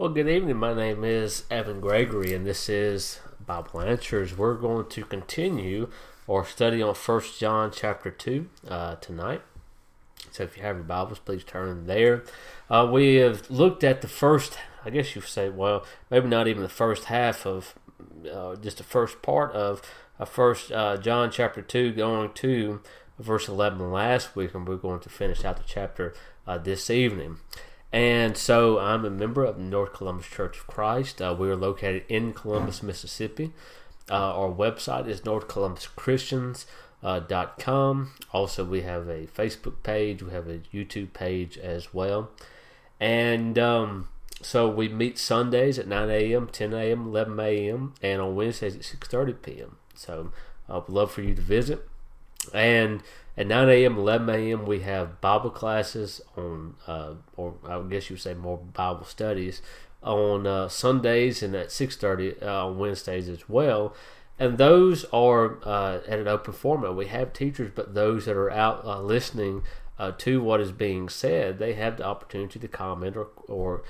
Well, 0.00 0.08
good 0.08 0.30
evening. 0.30 0.56
My 0.56 0.72
name 0.72 1.04
is 1.04 1.44
Evan 1.50 1.78
Gregory, 1.78 2.32
and 2.32 2.46
this 2.46 2.70
is 2.70 3.20
Bible 3.46 3.82
Answers. 3.82 4.34
We're 4.34 4.54
going 4.54 4.88
to 4.88 5.04
continue 5.04 5.90
our 6.26 6.46
study 6.46 6.80
on 6.80 6.94
First 6.94 7.38
John 7.38 7.70
chapter 7.70 8.10
2 8.10 8.48
uh, 8.66 8.94
tonight. 8.94 9.42
So 10.30 10.44
if 10.44 10.56
you 10.56 10.62
have 10.62 10.76
your 10.76 10.84
Bibles, 10.84 11.18
please 11.18 11.44
turn 11.44 11.86
there. 11.86 12.24
Uh, 12.70 12.88
we 12.90 13.16
have 13.16 13.50
looked 13.50 13.84
at 13.84 14.00
the 14.00 14.08
first, 14.08 14.56
I 14.86 14.88
guess 14.88 15.14
you'd 15.14 15.24
say, 15.24 15.50
well, 15.50 15.84
maybe 16.10 16.28
not 16.28 16.48
even 16.48 16.62
the 16.62 16.70
first 16.70 17.04
half 17.04 17.44
of, 17.44 17.74
uh, 18.32 18.56
just 18.56 18.78
the 18.78 18.84
first 18.84 19.20
part 19.20 19.52
of 19.52 19.82
uh, 20.18 20.24
First 20.24 20.72
uh, 20.72 20.96
John 20.96 21.30
chapter 21.30 21.60
2, 21.60 21.92
going 21.92 22.32
to 22.36 22.80
verse 23.18 23.48
11 23.48 23.92
last 23.92 24.34
week, 24.34 24.54
and 24.54 24.66
we're 24.66 24.76
going 24.76 25.00
to 25.00 25.10
finish 25.10 25.44
out 25.44 25.58
the 25.58 25.62
chapter 25.66 26.14
uh, 26.46 26.56
this 26.56 26.88
evening. 26.88 27.36
And 27.92 28.36
so 28.36 28.78
I'm 28.78 29.04
a 29.04 29.10
member 29.10 29.44
of 29.44 29.58
North 29.58 29.92
Columbus 29.92 30.26
Church 30.26 30.58
of 30.58 30.68
Christ. 30.68 31.20
Uh, 31.20 31.34
we 31.36 31.50
are 31.50 31.56
located 31.56 32.04
in 32.08 32.32
Columbus, 32.32 32.80
Mississippi. 32.82 33.52
Uh, 34.08 34.32
our 34.34 34.50
website 34.50 35.08
is 35.08 35.22
northcolumbuschristians.com. 35.22 38.10
Also, 38.32 38.64
we 38.64 38.82
have 38.82 39.08
a 39.08 39.26
Facebook 39.26 39.82
page, 39.82 40.22
we 40.22 40.30
have 40.30 40.48
a 40.48 40.58
YouTube 40.72 41.12
page 41.12 41.58
as 41.58 41.92
well. 41.92 42.30
And 43.00 43.58
um, 43.58 44.08
so 44.42 44.68
we 44.68 44.88
meet 44.88 45.18
Sundays 45.18 45.78
at 45.78 45.86
9 45.86 46.10
a.m., 46.10 46.48
10 46.48 46.72
a.m., 46.72 47.08
11 47.08 47.40
a.m., 47.40 47.94
and 48.02 48.20
on 48.20 48.36
Wednesdays 48.36 48.76
at 48.76 48.82
6.30 48.82 49.42
p.m. 49.42 49.76
So 49.94 50.32
I'd 50.68 50.88
love 50.88 51.10
for 51.10 51.22
you 51.22 51.34
to 51.34 51.42
visit. 51.42 51.88
And 52.54 53.02
at 53.40 53.46
9 53.46 53.70
a.m., 53.70 53.96
11 53.96 54.28
a.m., 54.28 54.66
we 54.66 54.80
have 54.80 55.18
Bible 55.22 55.48
classes 55.48 56.20
on, 56.36 56.74
uh, 56.86 57.14
or 57.38 57.54
I 57.66 57.80
guess 57.88 58.10
you 58.10 58.14
would 58.14 58.20
say 58.20 58.34
more 58.34 58.58
Bible 58.58 59.06
studies 59.06 59.62
on 60.02 60.46
uh, 60.46 60.68
Sundays 60.68 61.42
and 61.42 61.54
at 61.54 61.68
6.30 61.68 62.42
uh, 62.42 62.66
on 62.66 62.78
Wednesdays 62.78 63.30
as 63.30 63.48
well. 63.48 63.94
And 64.38 64.58
those 64.58 65.06
are 65.06 65.58
uh, 65.64 66.00
at 66.06 66.18
an 66.18 66.28
open 66.28 66.52
format. 66.52 66.94
We 66.94 67.06
have 67.06 67.32
teachers, 67.32 67.72
but 67.74 67.94
those 67.94 68.26
that 68.26 68.36
are 68.36 68.50
out 68.50 68.84
uh, 68.84 69.00
listening 69.00 69.62
uh, 69.98 70.12
to 70.18 70.42
what 70.42 70.60
is 70.60 70.72
being 70.72 71.08
said, 71.08 71.58
they 71.58 71.72
have 71.72 71.96
the 71.96 72.04
opportunity 72.04 72.58
to 72.58 72.68
comment 72.68 73.16
or, 73.16 73.28
or 73.48 73.82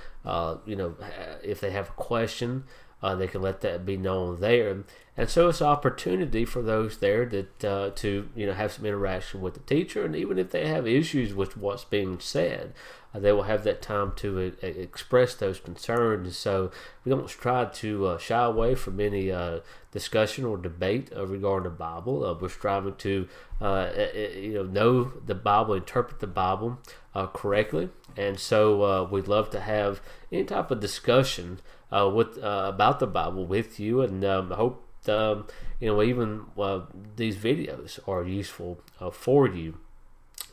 you 0.64 0.76
know, 0.76 0.94
if 1.42 1.58
they 1.58 1.72
have 1.72 1.88
a 1.88 1.92
question, 1.94 2.62
uh, 3.02 3.14
they 3.14 3.26
can 3.26 3.42
let 3.42 3.60
that 3.60 3.86
be 3.86 3.96
known 3.96 4.40
there, 4.40 4.70
and 5.16 5.28
so 5.28 5.48
it's 5.48 5.60
an 5.60 5.66
opportunity 5.66 6.44
for 6.44 6.62
those 6.62 6.98
there 6.98 7.26
that 7.26 7.64
uh, 7.64 7.90
to 7.96 8.28
you 8.34 8.46
know 8.46 8.54
have 8.54 8.72
some 8.72 8.86
interaction 8.86 9.40
with 9.40 9.54
the 9.54 9.60
teacher, 9.60 10.04
and 10.04 10.16
even 10.16 10.38
if 10.38 10.50
they 10.50 10.66
have 10.66 10.86
issues 10.86 11.34
with 11.34 11.56
what's 11.56 11.84
being 11.84 12.18
said, 12.20 12.72
uh, 13.14 13.18
they 13.18 13.32
will 13.32 13.42
have 13.42 13.64
that 13.64 13.82
time 13.82 14.12
to 14.16 14.54
uh, 14.62 14.66
express 14.66 15.34
those 15.34 15.60
concerns. 15.60 16.36
So 16.36 16.70
we 17.04 17.10
don't 17.10 17.28
try 17.28 17.66
to 17.66 18.06
uh, 18.06 18.18
shy 18.18 18.42
away 18.42 18.74
from 18.74 19.00
any 19.00 19.30
uh, 19.30 19.60
discussion 19.92 20.44
or 20.44 20.56
debate 20.56 21.10
regarding 21.14 21.70
the 21.70 21.76
Bible. 21.76 22.38
we're 22.40 22.48
striving 22.48 22.94
to 22.96 23.28
you 23.60 24.54
know 24.54 24.62
know 24.62 25.12
the 25.26 25.34
Bible, 25.34 25.74
interpret 25.74 26.20
the 26.20 26.26
Bible 26.26 26.78
correctly, 27.14 27.88
and 28.16 28.38
so 28.38 29.04
we'd 29.10 29.28
love 29.28 29.50
to 29.50 29.60
have 29.60 30.00
any 30.30 30.44
type 30.44 30.70
of 30.70 30.80
discussion 30.80 31.60
uh, 31.92 32.10
with 32.12 32.38
uh, 32.42 32.70
about 32.72 33.00
the 33.00 33.06
Bible 33.06 33.46
with 33.46 33.80
you, 33.80 34.02
and 34.02 34.24
um, 34.24 34.52
I 34.52 34.56
hope 34.56 34.86
um, 35.08 35.46
you 35.78 35.88
know 35.88 36.02
even 36.02 36.46
uh, 36.58 36.80
these 37.16 37.36
videos 37.36 37.98
are 38.08 38.24
useful 38.24 38.80
uh, 39.00 39.10
for 39.10 39.48
you. 39.48 39.78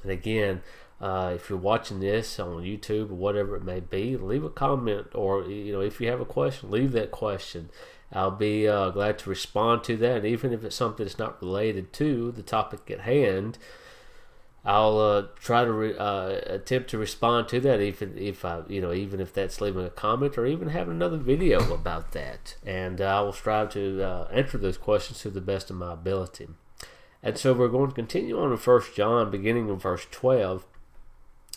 And 0.04 0.12
again, 0.12 0.62
uh, 1.00 1.34
if 1.36 1.50
you're 1.50 1.60
watching 1.60 2.00
this 2.00 2.40
on 2.40 2.64
YouTube 2.64 3.12
or 3.12 3.16
whatever 3.16 3.56
it 3.56 3.64
may 3.64 3.80
be, 3.80 4.18
leave 4.18 4.44
a 4.44 4.50
comment, 4.50 5.08
or 5.14 5.44
you 5.44 5.72
know 5.72 5.82
if 5.82 6.02
you 6.02 6.10
have 6.10 6.22
a 6.22 6.26
question, 6.26 6.72
leave 6.72 6.92
that 6.94 7.12
question. 7.12 7.70
I'll 8.12 8.32
be 8.32 8.68
uh, 8.68 8.90
glad 8.92 9.20
to 9.20 9.30
respond 9.30 9.84
to 9.86 9.98
that, 9.98 10.18
and 10.18 10.26
even 10.26 10.54
if 10.54 10.64
it's 10.64 10.76
something 10.76 11.06
that's 11.06 11.20
not 11.20 11.42
related 11.42 11.92
to 11.94 12.32
the 12.32 12.44
topic 12.44 12.90
at 12.90 13.02
hand. 13.02 13.58
I'll 14.68 15.00
uh, 15.00 15.28
try 15.40 15.64
to 15.64 15.72
re- 15.72 15.98
uh, 15.98 16.42
attempt 16.46 16.90
to 16.90 16.98
respond 16.98 17.48
to 17.50 17.62
that, 17.62 17.80
even 17.80 18.18
if 18.18 18.44
I, 18.44 18.64
you 18.68 18.82
know, 18.82 18.92
even 18.92 19.22
if 19.22 19.34
that's 19.34 19.62
leaving 19.62 19.86
a 19.86 19.90
comment 19.90 20.38
or 20.38 20.46
even 20.46 20.68
having 20.68 20.94
another 20.94 21.16
video 21.16 21.74
about 21.74 22.12
that, 22.12 22.58
and 22.66 23.00
uh, 23.00 23.06
I 23.06 23.22
will 23.22 23.32
strive 23.32 23.72
to 23.72 24.04
uh, 24.04 24.28
answer 24.30 24.58
those 24.58 24.78
questions 24.78 25.20
to 25.20 25.30
the 25.30 25.40
best 25.40 25.70
of 25.70 25.78
my 25.78 25.94
ability. 25.94 26.50
And 27.24 27.38
so 27.38 27.54
we're 27.54 27.70
going 27.70 27.90
to 27.90 27.96
continue 27.96 28.38
on 28.38 28.52
in 28.52 28.58
First 28.58 28.94
John, 28.94 29.32
beginning 29.32 29.70
in 29.70 29.78
verse 29.78 30.06
twelve. 30.12 30.66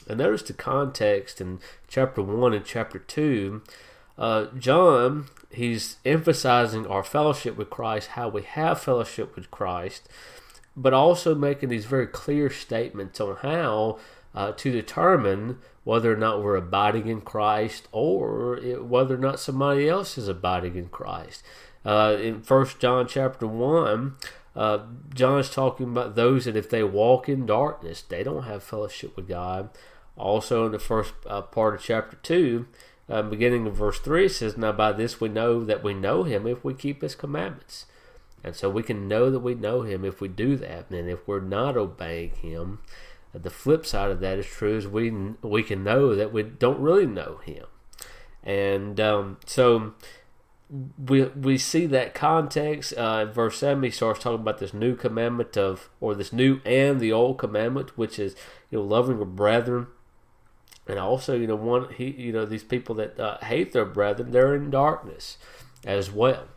And 0.09 0.19
notice 0.19 0.43
the 0.43 0.53
context 0.53 1.41
in 1.41 1.59
chapter 1.89 2.23
one 2.23 2.55
and 2.55 2.65
chapter 2.65 3.01
two. 3.01 3.63
Uh, 4.17 4.47
John, 4.57 5.27
he's 5.51 5.97
emphasizing 6.05 6.87
our 6.87 7.03
fellowship 7.03 7.57
with 7.57 7.71
Christ, 7.71 8.11
how 8.11 8.29
we 8.29 8.43
have 8.43 8.81
fellowship 8.81 9.35
with 9.35 9.51
Christ 9.51 10.09
but 10.81 10.95
also 10.95 11.35
making 11.35 11.69
these 11.69 11.85
very 11.85 12.07
clear 12.07 12.49
statements 12.49 13.21
on 13.21 13.37
how 13.37 13.99
uh, 14.35 14.53
to 14.53 14.73
determine 14.73 15.59
whether 15.85 16.13
or 16.13 16.17
not 16.17 16.43
we're 16.43 16.57
abiding 16.57 17.07
in 17.07 17.21
Christ 17.21 17.87
or 17.93 18.57
it, 18.59 18.85
whether 18.85 19.15
or 19.15 19.19
not 19.19 19.41
somebody 19.41 19.89
else 19.89 20.17
is 20.17 20.29
abiding 20.29 20.77
in 20.77 20.89
Christ. 20.89 21.43
Uh, 21.85 22.17
in 22.21 22.43
First 22.43 22.81
John 22.81 23.07
chapter 23.07 23.47
one, 23.47 24.17
uh, 24.57 24.79
John 25.15 25.39
is 25.39 25.51
talking 25.51 25.91
about 25.91 26.15
those 26.15 26.45
that 26.47 26.57
if 26.57 26.71
they 26.71 26.83
walk 26.83 27.29
in 27.29 27.47
darkness, 27.47 28.03
they 28.03 28.23
don't 28.23 28.45
have 28.45 28.63
fellowship 28.63 29.17
with 29.17 29.29
God. 29.29 29.69
Also, 30.17 30.67
in 30.67 30.73
the 30.73 30.79
first 30.79 31.15
uh, 31.27 31.43
part 31.43 31.75
of 31.75 31.83
chapter 31.83 32.17
two, 32.23 32.67
uh, 33.09 33.23
beginning 33.23 33.67
of 33.67 33.77
verse 33.77 33.99
three, 33.99 34.27
it 34.27 34.33
says, 34.33 34.57
"Now 34.57 34.73
by 34.73 34.93
this 34.93 35.21
we 35.21 35.29
know 35.29 35.65
that 35.65 35.83
we 35.83 35.95
know 35.95 36.25
Him 36.25 36.47
if 36.47 36.65
we 36.65 36.75
keep 36.75 37.03
His 37.03 37.15
commandments." 37.15 37.87
And 38.43 38.55
so 38.55 38.71
we 38.71 38.83
can 38.83 39.07
know 39.07 39.31
that 39.31 39.41
we 39.41 39.55
know 39.55 39.83
him 39.83 40.05
if 40.05 40.21
we 40.21 40.29
do 40.29 40.57
that. 40.57 40.91
And 40.91 41.09
if 41.09 41.27
we're 41.29 41.41
not 41.41 41.77
obeying 41.77 42.31
him, 42.31 42.81
the 43.33 43.51
flip 43.51 43.87
side 43.87 44.11
of 44.11 44.21
that 44.21 44.39
is 44.39 44.47
true 44.47 44.77
is 44.77 44.89
we 44.89 45.11
we 45.43 45.63
can 45.63 45.85
know 45.85 46.15
that 46.15 46.33
we 46.33 46.43
don't 46.43 46.81
really 46.81 47.07
know 47.07 47.41
him. 47.45 47.67
And 48.43 48.99
um, 48.99 49.39
so 49.47 49.95
we 50.99 51.25
we 51.25 51.59
see 51.59 51.87
that 51.87 52.15
context. 52.15 52.93
Uh, 52.95 53.27
verse 53.27 53.59
seven, 53.59 53.83
he 53.83 53.91
starts 53.91 54.21
talking 54.21 54.41
about 54.41 54.59
this 54.59 54.75
new 54.75 54.97
commandment 54.97 55.57
of, 55.57 55.91
or 56.01 56.15
this 56.15 56.33
new 56.33 56.61
and 56.65 57.01
the 57.01 57.13
old 57.13 57.39
commandment, 57.39 57.97
which 57.99 58.19
is 58.19 58.35
you 58.71 58.79
know 58.79 58.85
loving 58.85 59.19
your 59.19 59.27
brethren, 59.27 59.89
and 60.87 60.99
also 60.99 61.37
you 61.37 61.47
know 61.47 61.57
one 61.57 61.93
he 61.95 62.11
you 62.11 62.33
know 62.33 62.45
these 62.47 62.65
people 62.65 62.95
that 62.97 63.19
uh, 63.19 63.39
hate 63.39 63.73
their 63.73 63.85
brethren, 63.85 64.31
they're 64.31 64.55
in 64.55 64.71
darkness 64.71 65.39
as 65.85 66.11
well. 66.11 66.49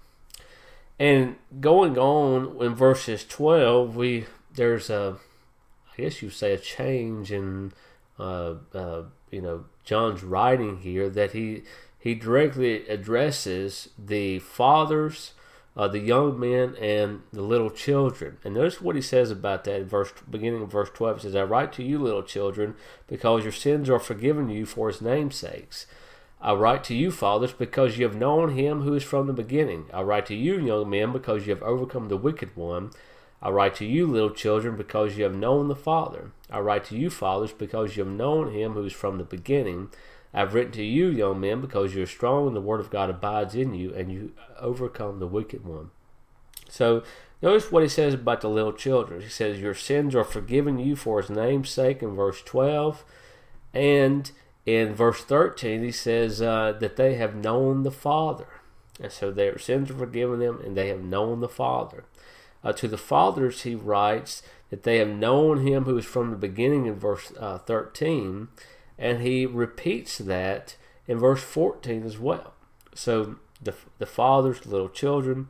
And 0.99 1.35
going 1.59 1.97
on 1.97 2.63
in 2.63 2.75
verses 2.75 3.25
12, 3.25 3.95
we 3.95 4.25
there's 4.55 4.89
a, 4.89 5.17
I 5.97 6.01
guess 6.01 6.21
you 6.21 6.29
say 6.29 6.53
a 6.53 6.57
change 6.57 7.31
in, 7.31 7.73
uh, 8.19 8.55
uh, 8.73 9.03
you 9.31 9.41
know, 9.41 9.65
John's 9.83 10.23
writing 10.23 10.77
here 10.77 11.09
that 11.09 11.31
he 11.31 11.63
he 11.97 12.15
directly 12.15 12.87
addresses 12.87 13.89
the 13.97 14.39
fathers, 14.39 15.33
uh, 15.75 15.87
the 15.87 15.99
young 15.99 16.39
men, 16.39 16.75
and 16.75 17.21
the 17.31 17.41
little 17.41 17.69
children. 17.69 18.37
And 18.43 18.53
notice 18.53 18.81
what 18.81 18.95
he 18.95 19.01
says 19.01 19.31
about 19.31 19.63
that 19.63 19.81
in 19.81 19.87
verse 19.87 20.13
beginning 20.29 20.61
of 20.61 20.71
verse 20.71 20.89
12. 20.93 21.17
It 21.17 21.21
says, 21.21 21.35
"I 21.35 21.43
write 21.43 21.73
to 21.73 21.83
you, 21.83 21.97
little 21.99 22.23
children, 22.23 22.75
because 23.07 23.43
your 23.43 23.51
sins 23.51 23.89
are 23.89 23.99
forgiven 23.99 24.49
you 24.49 24.65
for 24.65 24.89
His 24.89 25.01
name's 25.01 25.35
sakes." 25.35 25.87
I 26.43 26.53
write 26.53 26.83
to 26.85 26.93
you, 26.93 27.09
fathers, 27.09 27.53
because 27.53 27.97
you 27.97 28.05
have 28.05 28.17
known 28.17 28.57
him 28.57 28.81
who 28.81 28.93
is 28.93 29.03
from 29.03 29.27
the 29.27 29.33
beginning. 29.33 29.85
I 29.93 30.01
write 30.01 30.25
to 30.25 30.35
you, 30.35 30.59
young 30.59 30.89
men, 30.89 31.13
because 31.13 31.47
you 31.47 31.55
have 31.55 31.63
overcome 31.63 32.09
the 32.09 32.17
wicked 32.17 32.53
one. 32.57 32.91
I 33.41 33.49
write 33.49 33.75
to 33.75 33.85
you, 33.85 34.05
little 34.07 34.29
children, 34.29 34.75
because 34.75 35.17
you 35.17 35.23
have 35.23 35.35
known 35.35 35.69
the 35.69 35.75
Father. 35.75 36.31
I 36.51 36.59
write 36.59 36.83
to 36.85 36.97
you, 36.97 37.09
fathers, 37.09 37.53
because 37.53 37.95
you 37.95 38.03
have 38.03 38.13
known 38.13 38.53
him 38.53 38.73
who 38.73 38.83
is 38.83 38.91
from 38.91 39.17
the 39.17 39.23
beginning. 39.23 39.89
I 40.33 40.41
have 40.41 40.53
written 40.53 40.73
to 40.73 40.83
you, 40.83 41.07
young 41.07 41.39
men, 41.39 41.61
because 41.61 41.95
you 41.95 42.03
are 42.03 42.07
strong 42.07 42.47
and 42.47 42.55
the 42.57 42.61
word 42.61 42.81
of 42.81 42.89
God 42.89 43.09
abides 43.09 43.55
in 43.55 43.73
you, 43.73 43.93
and 43.93 44.11
you 44.11 44.33
overcome 44.59 45.19
the 45.19 45.27
wicked 45.27 45.63
one. 45.63 45.91
So, 46.67 47.03
notice 47.41 47.71
what 47.71 47.83
he 47.83 47.89
says 47.89 48.15
about 48.15 48.41
the 48.41 48.49
little 48.49 48.73
children. 48.73 49.21
He 49.21 49.29
says, 49.29 49.61
Your 49.61 49.75
sins 49.75 50.13
are 50.13 50.25
forgiven 50.25 50.77
you 50.77 50.97
for 50.97 51.21
his 51.21 51.29
name's 51.29 51.69
sake 51.69 52.03
in 52.03 52.15
verse 52.15 52.41
12. 52.41 53.05
And 53.73 54.31
in 54.65 54.93
verse 54.93 55.23
13, 55.23 55.83
he 55.83 55.91
says 55.91 56.41
uh, 56.41 56.73
that 56.79 56.95
they 56.95 57.15
have 57.15 57.35
known 57.35 57.83
the 57.83 57.91
Father. 57.91 58.47
And 58.99 59.11
so 59.11 59.31
their 59.31 59.57
sins 59.57 59.91
are 59.91 59.95
forgiven 59.95 60.39
them, 60.39 60.61
and 60.63 60.77
they 60.77 60.87
have 60.87 61.03
known 61.03 61.39
the 61.39 61.49
Father. 61.49 62.05
Uh, 62.63 62.71
to 62.73 62.87
the 62.87 62.97
fathers, 62.97 63.63
he 63.63 63.75
writes 63.75 64.41
that 64.69 64.83
they 64.83 64.97
have 64.97 65.09
known 65.09 65.65
him 65.65 65.83
who 65.83 65.97
is 65.97 66.05
from 66.05 66.29
the 66.29 66.37
beginning 66.37 66.85
in 66.85 66.95
verse 66.95 67.33
uh, 67.39 67.57
13, 67.57 68.47
and 68.97 69.21
he 69.21 69.45
repeats 69.45 70.17
that 70.19 70.77
in 71.07 71.19
verse 71.19 71.43
14 71.43 72.03
as 72.03 72.17
well. 72.17 72.53
So 72.95 73.35
the, 73.61 73.73
the 73.97 74.05
fathers, 74.05 74.65
little 74.65 74.89
children, 74.89 75.49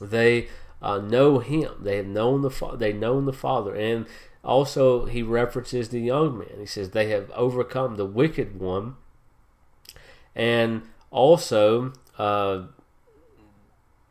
they 0.00 0.48
uh, 0.80 0.98
know 0.98 1.38
him. 1.38 1.72
They 1.80 1.96
have 1.96 2.06
known 2.06 2.42
the 2.42 2.76
they 2.76 2.92
known 2.92 3.24
the 3.24 3.32
Father, 3.32 3.74
and 3.74 4.06
also, 4.44 5.06
he 5.06 5.22
references 5.22 5.88
the 5.88 6.00
young 6.00 6.38
man. 6.38 6.58
He 6.58 6.66
says 6.66 6.90
they 6.90 7.10
have 7.10 7.30
overcome 7.32 7.96
the 7.96 8.06
wicked 8.06 8.58
one. 8.58 8.96
And 10.34 10.82
also, 11.10 11.92
uh, 12.16 12.62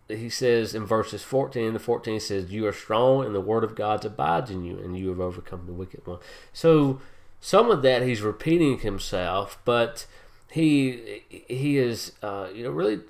he 0.07 0.29
says 0.29 0.75
in 0.75 0.85
verses 0.85 1.23
14 1.23 1.73
to 1.73 1.79
14 1.79 2.19
says 2.19 2.51
you 2.51 2.67
are 2.67 2.71
strong 2.71 3.25
and 3.25 3.35
the 3.35 3.41
word 3.41 3.65
of 3.65 3.75
god 3.75 4.05
abides 4.05 4.49
in 4.49 4.63
you 4.63 4.77
and 4.77 4.97
you 4.97 5.09
have 5.09 5.19
overcome 5.19 5.65
the 5.65 5.73
wicked 5.73 5.99
one 6.07 6.17
so 6.53 7.01
some 7.41 7.69
of 7.69 7.81
that 7.81 8.03
he's 8.03 8.21
repeating 8.21 8.79
himself 8.79 9.59
but 9.65 10.05
he 10.49 11.23
he 11.29 11.77
is 11.77 12.13
uh, 12.23 12.47
you 12.53 12.63
know 12.63 12.69
really 12.69 13.01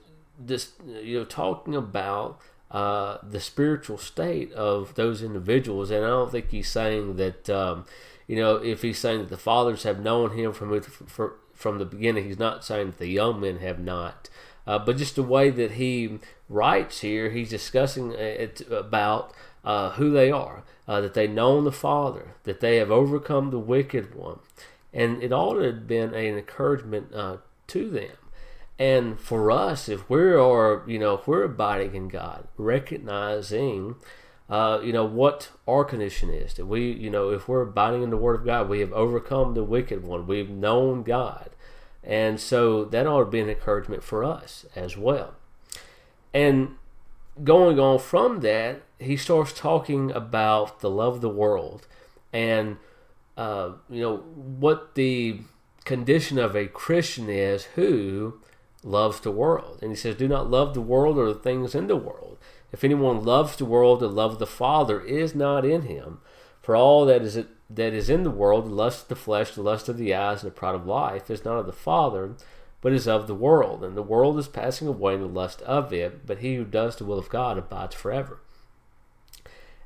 just 0.43 0.71
you 0.87 1.19
know 1.19 1.25
talking 1.25 1.75
about 1.75 2.39
uh, 2.71 3.17
the 3.27 3.39
spiritual 3.39 3.97
state 3.97 4.51
of 4.53 4.95
those 4.95 5.23
individuals. 5.23 5.91
And 5.91 6.03
i 6.03 6.09
don't 6.09 6.31
think 6.31 6.51
he's 6.51 6.69
saying 6.69 7.15
that 7.17 7.49
um, 7.49 7.85
you 8.27 8.35
know 8.35 8.55
if 8.55 8.81
he's 8.81 8.99
saying 8.99 9.19
that 9.19 9.29
the 9.29 9.37
fathers 9.37 9.83
have 9.83 9.99
known 9.99 10.31
him 10.31 10.53
from 10.53 10.81
from 11.53 11.77
the 11.79 11.85
beginning 11.85 12.25
he's 12.25 12.39
not 12.39 12.63
saying 12.63 12.87
that 12.87 12.97
the 12.99 13.07
young 13.07 13.39
men 13.39 13.57
have 13.57 13.79
not. 13.79 14.29
Uh, 14.67 14.77
but 14.77 14.97
just 14.97 15.15
the 15.15 15.23
way 15.23 15.49
that 15.49 15.71
he 15.71 16.19
writes 16.49 16.99
here, 16.99 17.29
he's 17.29 17.49
discussing 17.49 18.11
it 18.11 18.61
about 18.69 19.33
uh, 19.63 19.91
who 19.91 20.11
they 20.11 20.29
are, 20.29 20.63
uh, 20.87 20.99
that 20.99 21.13
they 21.13 21.27
know 21.27 21.61
the 21.61 21.71
Father, 21.71 22.33
that 22.43 22.59
they 22.59 22.75
have 22.75 22.91
overcome 22.91 23.49
the 23.49 23.59
wicked 23.59 24.13
one, 24.13 24.39
and 24.93 25.23
it 25.23 25.31
ought 25.31 25.53
to 25.53 25.61
have 25.61 25.87
been 25.87 26.13
an 26.13 26.37
encouragement 26.37 27.13
uh, 27.13 27.37
to 27.67 27.89
them. 27.89 28.11
And 28.79 29.19
for 29.19 29.49
us, 29.51 29.89
if 29.89 30.09
we 30.09 30.21
are, 30.21 30.83
you 30.85 30.99
know, 30.99 31.15
if 31.15 31.27
we're 31.27 31.43
abiding 31.43 31.95
in 31.95 32.07
God, 32.09 32.47
recognizing, 32.57 33.95
uh, 34.49 34.79
you 34.83 34.93
know, 34.93 35.05
what 35.05 35.49
our 35.67 35.83
condition 35.83 36.29
is, 36.29 36.53
that 36.55 36.67
we, 36.67 36.91
you 36.91 37.09
know, 37.09 37.31
if 37.31 37.47
we're 37.47 37.61
abiding 37.61 38.03
in 38.03 38.11
the 38.11 38.17
Word 38.17 38.41
of 38.41 38.45
God, 38.45 38.69
we 38.69 38.79
have 38.81 38.93
overcome 38.93 39.55
the 39.55 39.63
wicked 39.63 40.03
one. 40.03 40.27
We've 40.27 40.49
known 40.49 41.03
God. 41.03 41.49
And 42.03 42.39
so 42.39 42.85
that 42.85 43.07
ought 43.07 43.25
to 43.25 43.31
be 43.31 43.39
an 43.39 43.49
encouragement 43.49 44.03
for 44.03 44.23
us 44.23 44.65
as 44.75 44.95
well. 44.95 45.33
And 46.33 46.75
going 47.43 47.79
on 47.79 47.99
from 47.99 48.41
that, 48.41 48.83
he 48.99 49.17
starts 49.17 49.53
talking 49.53 50.11
about 50.11 50.79
the 50.79 50.89
love 50.89 51.15
of 51.15 51.21
the 51.21 51.29
world 51.29 51.87
and, 52.31 52.77
uh, 53.35 53.71
you 53.89 54.01
know, 54.01 54.17
what 54.17 54.95
the 54.95 55.41
condition 55.83 56.37
of 56.37 56.55
a 56.55 56.67
Christian 56.67 57.29
is 57.29 57.65
who 57.75 58.39
loves 58.87 59.19
the 59.19 59.31
world. 59.31 59.79
And 59.81 59.91
he 59.91 59.95
says, 59.95 60.15
Do 60.15 60.27
not 60.27 60.49
love 60.49 60.73
the 60.73 60.81
world 60.81 61.17
or 61.17 61.27
the 61.27 61.39
things 61.39 61.75
in 61.75 61.87
the 61.87 61.95
world. 61.95 62.37
If 62.71 62.83
anyone 62.83 63.23
loves 63.23 63.55
the 63.55 63.65
world, 63.65 63.99
the 63.99 64.07
love 64.07 64.33
of 64.33 64.39
the 64.39 64.47
Father 64.47 65.01
is 65.01 65.35
not 65.35 65.65
in 65.65 65.83
him. 65.83 66.19
For 66.61 66.75
all 66.75 67.05
that 67.05 67.21
is 67.21 67.45
that 67.69 67.93
is 67.93 68.09
in 68.09 68.23
the 68.23 68.31
world, 68.31 68.65
the 68.65 68.73
lust 68.73 69.03
of 69.03 69.07
the 69.09 69.15
flesh, 69.15 69.51
the 69.53 69.61
lust 69.61 69.89
of 69.89 69.97
the 69.97 70.13
eyes, 70.13 70.41
and 70.41 70.51
the 70.51 70.55
pride 70.55 70.75
of 70.75 70.85
life, 70.85 71.29
is 71.29 71.43
not 71.43 71.59
of 71.59 71.65
the 71.65 71.73
Father, 71.73 72.35
but 72.81 72.93
is 72.93 73.07
of 73.07 73.27
the 73.27 73.35
world. 73.35 73.83
And 73.83 73.95
the 73.95 74.01
world 74.01 74.39
is 74.39 74.47
passing 74.47 74.87
away 74.87 75.15
in 75.15 75.21
the 75.21 75.27
lust 75.27 75.61
of 75.63 75.91
it, 75.91 76.25
but 76.25 76.39
he 76.39 76.55
who 76.55 76.63
does 76.63 76.95
the 76.95 77.05
will 77.05 77.19
of 77.19 77.29
God 77.29 77.57
abides 77.57 77.95
forever. 77.95 78.39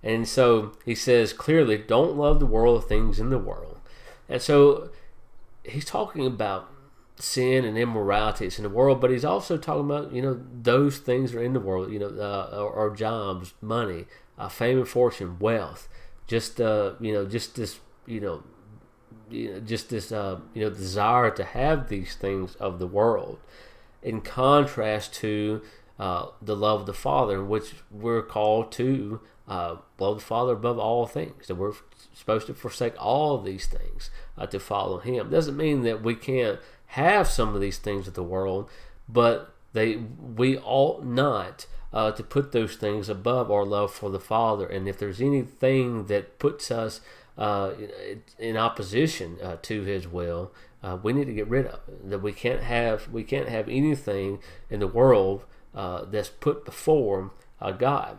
And 0.04 0.28
so 0.28 0.74
he 0.86 0.96
says 0.96 1.34
clearly, 1.34 1.78
don't 1.78 2.18
love 2.18 2.40
the 2.40 2.46
world 2.46 2.88
things 2.88 3.20
in 3.20 3.30
the 3.30 3.38
world. 3.38 3.80
And 4.28 4.42
so 4.42 4.90
he's 5.64 5.86
talking 5.86 6.26
about 6.26 6.70
sin 7.22 7.66
and 7.66 7.78
immorality 7.78 8.50
in 8.58 8.64
the 8.64 8.70
world, 8.70 9.00
but 9.00 9.12
he's 9.12 9.26
also 9.26 9.58
talking 9.58 9.86
about, 9.86 10.12
you 10.12 10.22
know, 10.22 10.42
those 10.62 10.98
things 10.98 11.34
are 11.34 11.44
in 11.44 11.54
the 11.54 11.60
world, 11.60 11.92
you 11.92 12.00
know, 12.00 12.10
uh, 12.10 12.72
our 12.76 12.90
jobs, 12.90 13.54
money, 13.62 14.06
uh, 14.38 14.50
fame 14.50 14.80
and 14.80 14.88
fortune, 14.88 15.38
wealth 15.40 15.88
just 16.32 16.62
uh, 16.62 16.94
you 17.02 17.12
know, 17.12 17.26
just 17.26 17.56
this, 17.58 17.82
you 18.06 18.22
know, 18.22 18.42
you 19.30 19.52
know, 19.52 19.60
just 19.60 19.90
this, 19.90 20.14
uh, 20.14 20.40
you 20.54 20.64
know, 20.64 20.70
desire 20.70 21.30
to 21.30 21.44
have 21.44 21.90
these 21.90 22.16
things 22.16 22.56
of 22.56 22.80
the 22.80 22.88
world, 22.88 23.38
in 24.02 24.22
contrast 24.22 25.14
to 25.16 25.62
uh, 26.00 26.28
the 26.42 26.56
love 26.56 26.80
of 26.80 26.86
the 26.86 26.94
Father, 26.94 27.44
which 27.44 27.74
we're 27.92 28.22
called 28.22 28.72
to 28.72 29.20
uh, 29.46 29.76
love 30.00 30.20
the 30.20 30.24
Father 30.24 30.54
above 30.54 30.80
all 30.80 31.06
things. 31.06 31.48
That 31.48 31.56
we're 31.56 31.74
supposed 32.14 32.48
to 32.48 32.54
forsake 32.54 32.94
all 32.98 33.36
of 33.36 33.44
these 33.44 33.66
things 33.66 34.10
uh, 34.38 34.46
to 34.48 34.58
follow 34.58 35.00
Him. 35.00 35.30
Doesn't 35.30 35.58
mean 35.58 35.84
that 35.84 36.02
we 36.02 36.16
can't 36.16 36.60
have 36.92 37.30
some 37.30 37.56
of 37.56 37.62
these 37.62 37.78
things 37.78 38.06
of 38.08 38.16
the 38.16 38.24
world, 38.24 38.70
but 39.08 39.54
they 39.72 39.96
we 39.96 40.58
ought 40.58 41.06
not 41.06 41.66
uh, 41.94 42.12
to 42.12 42.22
put 42.22 42.52
those 42.52 42.76
things 42.76 43.08
above 43.08 43.50
our 43.50 43.66
love 43.66 43.94
for 43.94 44.10
the 44.10 44.20
Father. 44.20 44.68
And 44.68 44.90
if 44.90 45.00
there's 45.00 45.22
anything 45.22 46.08
that 46.08 46.38
puts 46.38 46.70
us 46.70 47.00
uh, 47.38 47.72
in 48.38 48.58
opposition 48.58 49.38
uh, 49.42 49.56
to 49.62 49.84
His 49.84 50.06
will, 50.06 50.52
uh, 50.84 50.98
we 51.02 51.14
need 51.14 51.28
to 51.28 51.34
get 51.34 51.48
rid 51.48 51.68
of 51.68 51.80
it. 51.88 52.10
That 52.10 52.22
we 52.22 52.34
can't 52.34 52.62
have 52.62 53.08
we 53.08 53.24
can't 53.24 53.48
have 53.48 53.70
anything 53.70 54.40
in 54.70 54.82
the 54.82 54.88
world 54.88 55.46
uh, 55.74 56.04
that's 56.04 56.28
put 56.28 56.66
before 56.66 57.32
uh, 57.62 57.72
God. 57.72 58.18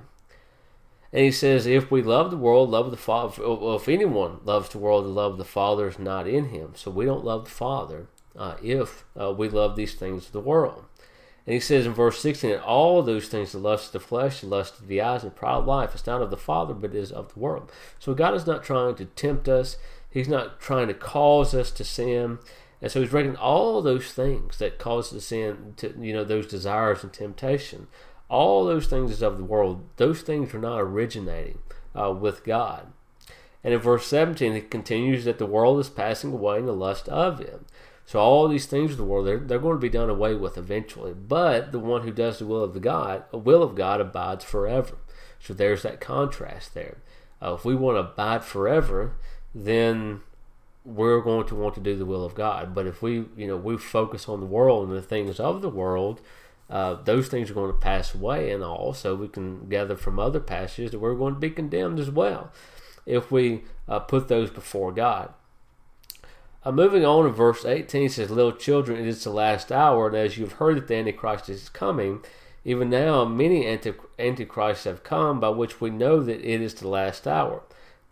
And 1.13 1.27
he 1.27 1.31
says, 1.31 1.67
if 1.67 1.91
we 1.91 2.01
love 2.01 2.31
the 2.31 2.39
world, 2.39 2.71
love 2.71 2.91
the 2.91 2.97
Father. 2.97 3.43
Well, 3.47 3.77
if 3.77 3.87
anyone 3.87 4.41
loves 4.47 4.71
the 4.71 4.79
world, 4.79 5.05
the 5.05 5.11
love 5.11 5.33
of 5.33 5.39
the 5.39 5.45
Father 5.45 5.89
is 5.89 5.99
not 5.99 6.27
in 6.27 6.47
him. 6.47 6.73
So 6.75 6.91
we 6.91 7.05
don't 7.05 7.23
love 7.23 7.45
the 7.45 7.51
Father 7.51 8.07
if 8.63 9.05
we 9.37 9.49
love 9.49 9.77
these 9.77 9.95
things 9.95 10.27
of 10.27 10.33
the 10.33 10.41
world. 10.41 10.85
And 11.47 11.55
he 11.55 11.61
says 11.61 11.87
in 11.87 11.93
verse 11.93 12.21
16 12.21 12.51
that 12.51 12.63
all 12.63 13.03
those 13.03 13.29
things, 13.29 13.53
the 13.53 13.59
lust 13.59 13.87
of 13.87 13.93
the 13.93 14.01
flesh, 14.01 14.41
the 14.41 14.47
lust 14.47 14.79
of 14.79 14.87
the 14.87 15.01
eyes, 15.01 15.25
and 15.25 15.35
pride 15.35 15.57
of 15.57 15.67
life, 15.67 15.95
is 15.95 16.07
not 16.07 16.23
of 16.23 16.31
the 16.31 16.37
Father, 16.37 16.73
but 16.73 16.95
is 16.95 17.11
of 17.11 17.35
the 17.35 17.41
world. 17.41 17.71
So 17.99 18.15
God 18.15 18.35
is 18.35 18.47
not 18.47 18.63
trying 18.63 18.95
to 18.97 19.07
tempt 19.07 19.49
us. 19.49 19.77
He's 20.09 20.29
not 20.29 20.61
trying 20.61 20.87
to 20.89 20.95
cause 20.95 21.53
us 21.53 21.73
to 21.73 21.85
sin. 21.85 22.39
And 22.81 22.93
so 22.93 23.01
he's 23.01 23.13
reckoning 23.13 23.37
all 23.37 23.83
those 23.83 24.13
things 24.13 24.59
that 24.59 24.79
cause 24.79 25.11
the 25.11 25.21
sin, 25.21 25.75
to, 25.79 25.95
you 25.99 26.13
know, 26.13 26.25
those 26.25 26.47
desires 26.47 27.03
and 27.03 27.13
temptation. 27.13 27.89
All 28.29 28.65
those 28.65 28.87
things 28.87 29.11
is 29.11 29.23
of 29.23 29.37
the 29.37 29.45
world. 29.45 29.85
Those 29.97 30.23
things 30.23 30.55
are 30.55 30.61
not 30.61 30.81
originating 30.81 31.59
uh, 31.95 32.13
with 32.13 32.45
God. 32.45 32.93
And 33.65 33.75
in 33.75 33.81
verse 33.81 34.07
17, 34.07 34.53
it 34.53 34.71
continues 34.71 35.25
that 35.25 35.39
the 35.39 35.47
world 35.47 35.81
is 35.81 35.89
passing 35.89 36.33
away 36.33 36.59
in 36.59 36.67
the 36.67 36.73
lust 36.73 37.09
of 37.09 37.41
it. 37.41 37.63
So 38.05 38.19
all 38.19 38.49
these 38.49 38.67
things 38.67 38.93
of 38.93 38.97
the 38.97 39.05
world, 39.05 39.27
they're, 39.27 39.39
they're 39.39 39.59
going 39.59 39.77
to 39.77 39.81
be 39.81 39.89
done 39.89 40.11
away 40.11 40.35
with 40.35 40.59
eventually. 40.59 41.15
But 41.15 41.73
the 41.73 41.79
one 41.79 42.03
who 42.03 42.11
does 42.11 42.39
the 42.39 42.47
will 42.47 42.65
of 42.65 42.75
the 42.75 42.81
God, 42.81 43.25
a 43.33 43.39
will 43.39 43.63
of 43.63 43.75
God 43.75 44.01
abides 44.01 44.45
forever. 44.45 44.97
So 45.39 45.55
there's 45.55 45.83
that 45.83 46.01
contrast 46.01 46.75
there. 46.75 46.99
Uh, 47.41 47.55
if 47.55 47.65
we 47.65 47.75
want 47.75 47.97
to 47.97 48.13
abide 48.13 48.45
forever, 48.45 49.15
then 49.55 50.21
we're 50.85 51.21
going 51.21 51.47
to 51.47 51.55
want 51.55 51.75
to 51.75 51.81
do 51.81 51.97
the 51.97 52.07
will 52.07 52.25
of 52.25 52.35
God. 52.35 52.75
But 52.75 52.87
if 52.87 53.03
we, 53.03 53.25
you 53.37 53.47
know, 53.47 53.57
we 53.57 53.77
focus 53.77 54.29
on 54.29 54.41
the 54.41 54.47
world 54.47 54.89
and 54.89 54.97
the 54.97 55.03
things 55.03 55.39
of 55.41 55.63
the 55.63 55.69
world, 55.69 56.21
uh, 56.71 56.95
those 56.95 57.29
things 57.29 57.51
are 57.51 57.55
going 57.55 57.73
to 57.73 57.79
pass 57.79 58.15
away. 58.15 58.51
And 58.51 58.63
also, 58.63 59.15
we 59.15 59.29
can 59.29 59.69
gather 59.69 59.97
from 59.97 60.19
other 60.19 60.41
passages 60.41 60.91
that 60.91 60.99
we're 60.99 61.15
going 61.15 61.35
to 61.35 61.41
be 61.41 61.51
condemned 61.51 61.99
as 61.99 62.11
well 62.11 62.53
if 63.05 63.31
we 63.31 63.63
uh, 63.89 64.01
put 64.01 64.29
those 64.29 64.51
before 64.51 64.93
God. 64.93 65.33
Uh, 66.65 66.71
moving 66.71 67.05
on 67.05 67.25
to 67.25 67.31
verse 67.31 67.65
18 67.65 68.09
says, 68.09 68.31
Little 68.31 68.53
children, 68.53 69.01
it 69.01 69.07
is 69.09 69.25
the 69.25 69.31
last 69.31 69.73
hour, 69.73 70.07
and 70.07 70.17
as 70.17 70.39
you've 70.39 70.53
heard 70.55 70.77
that 70.77 70.87
the 70.87 70.95
Antichrist 70.95 71.49
is 71.49 71.69
coming, 71.69 72.21
even 72.65 72.89
now 72.89 73.25
many 73.25 73.67
anti- 73.67 73.95
Antichrists 74.17 74.85
have 74.85 75.03
come, 75.03 75.41
by 75.41 75.49
which 75.49 75.81
we 75.81 75.91
know 75.91 76.21
that 76.21 76.41
it 76.41 76.61
is 76.61 76.75
the 76.75 76.87
last 76.87 77.27
hour. 77.27 77.63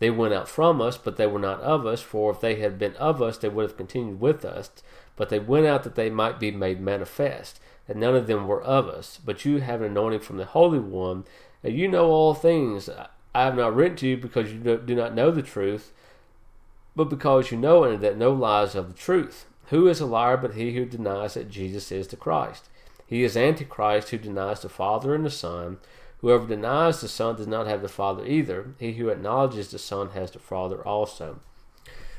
They 0.01 0.11
went 0.11 0.35
out 0.35 0.49
from 0.49 0.81
us, 0.81 0.99
but 0.99 1.17
they 1.17 1.29
were 1.29 1.39
not 1.39 1.61
of 1.61 1.87
us, 1.87 2.03
for 2.03 2.33
if 2.33 2.41
they 2.41 2.57
had 2.57 2.77
been 2.77 2.97
of 2.97 3.23
us, 3.23 3.39
they 3.39 3.49
would 3.49 3.63
have 3.63 3.77
continued 3.77 4.21
with 4.21 4.45
us. 4.45 4.71
But 5.15 5.29
they 5.29 5.39
went 5.39 5.67
out 5.67 5.85
that 5.85 5.95
they 5.95 6.11
might 6.11 6.41
be 6.41 6.51
made 6.51 6.81
manifest, 6.81 7.61
and 7.87 8.01
none 8.01 8.17
of 8.17 8.27
them 8.27 8.49
were 8.49 8.63
of 8.63 8.89
us. 8.89 9.21
But 9.25 9.45
you 9.45 9.59
have 9.61 9.81
an 9.81 9.93
anointing 9.93 10.21
from 10.21 10.39
the 10.39 10.47
Holy 10.47 10.81
One, 10.81 11.25
and 11.63 11.75
you 11.75 11.87
know 11.87 12.07
all 12.07 12.35
things. 12.35 12.89
I 13.33 13.45
have 13.45 13.57
not 13.57 13.77
written 13.77 13.97
to 13.99 14.09
you 14.09 14.17
because 14.17 14.53
you 14.53 14.59
do 14.59 14.95
not 14.97 15.15
know 15.15 15.31
the 15.31 15.43
truth 15.43 15.93
but 16.95 17.05
because 17.05 17.51
you 17.51 17.59
know 17.59 17.97
that 17.97 18.17
no 18.17 18.33
lies 18.33 18.75
of 18.75 18.89
the 18.89 18.95
truth. 18.95 19.47
Who 19.67 19.89
is 19.89 20.01
a 20.01 20.07
liar 20.07 20.37
but 20.37 20.55
he 20.55 20.75
who 20.75 20.85
denies 20.85 21.35
that 21.35 21.51
Jesus 21.51 21.93
is 21.93 22.09
the 22.09 22.17
Christ? 22.17 22.69
He 23.07 23.23
is 23.23 23.37
Antichrist 23.37 24.11
who 24.11 24.19
denies 24.19 24.61
the 24.61 24.69
Father 24.69 25.15
and 25.15 25.25
the 25.25 25.31
Son. 25.31 25.79
Whoever 26.21 26.47
denies 26.47 27.01
the 27.01 27.09
Son 27.09 27.37
does 27.37 27.47
not 27.47 27.67
have 27.67 27.83
the 27.83 27.89
Father 27.89 28.27
either. 28.27 28.75
He 28.79 28.93
who 28.93 29.09
acknowledges 29.09 29.71
the 29.71 29.79
Son 29.79 30.11
has 30.11 30.33
the 30.33 30.39
Father 30.39 30.87
also. 30.87 31.41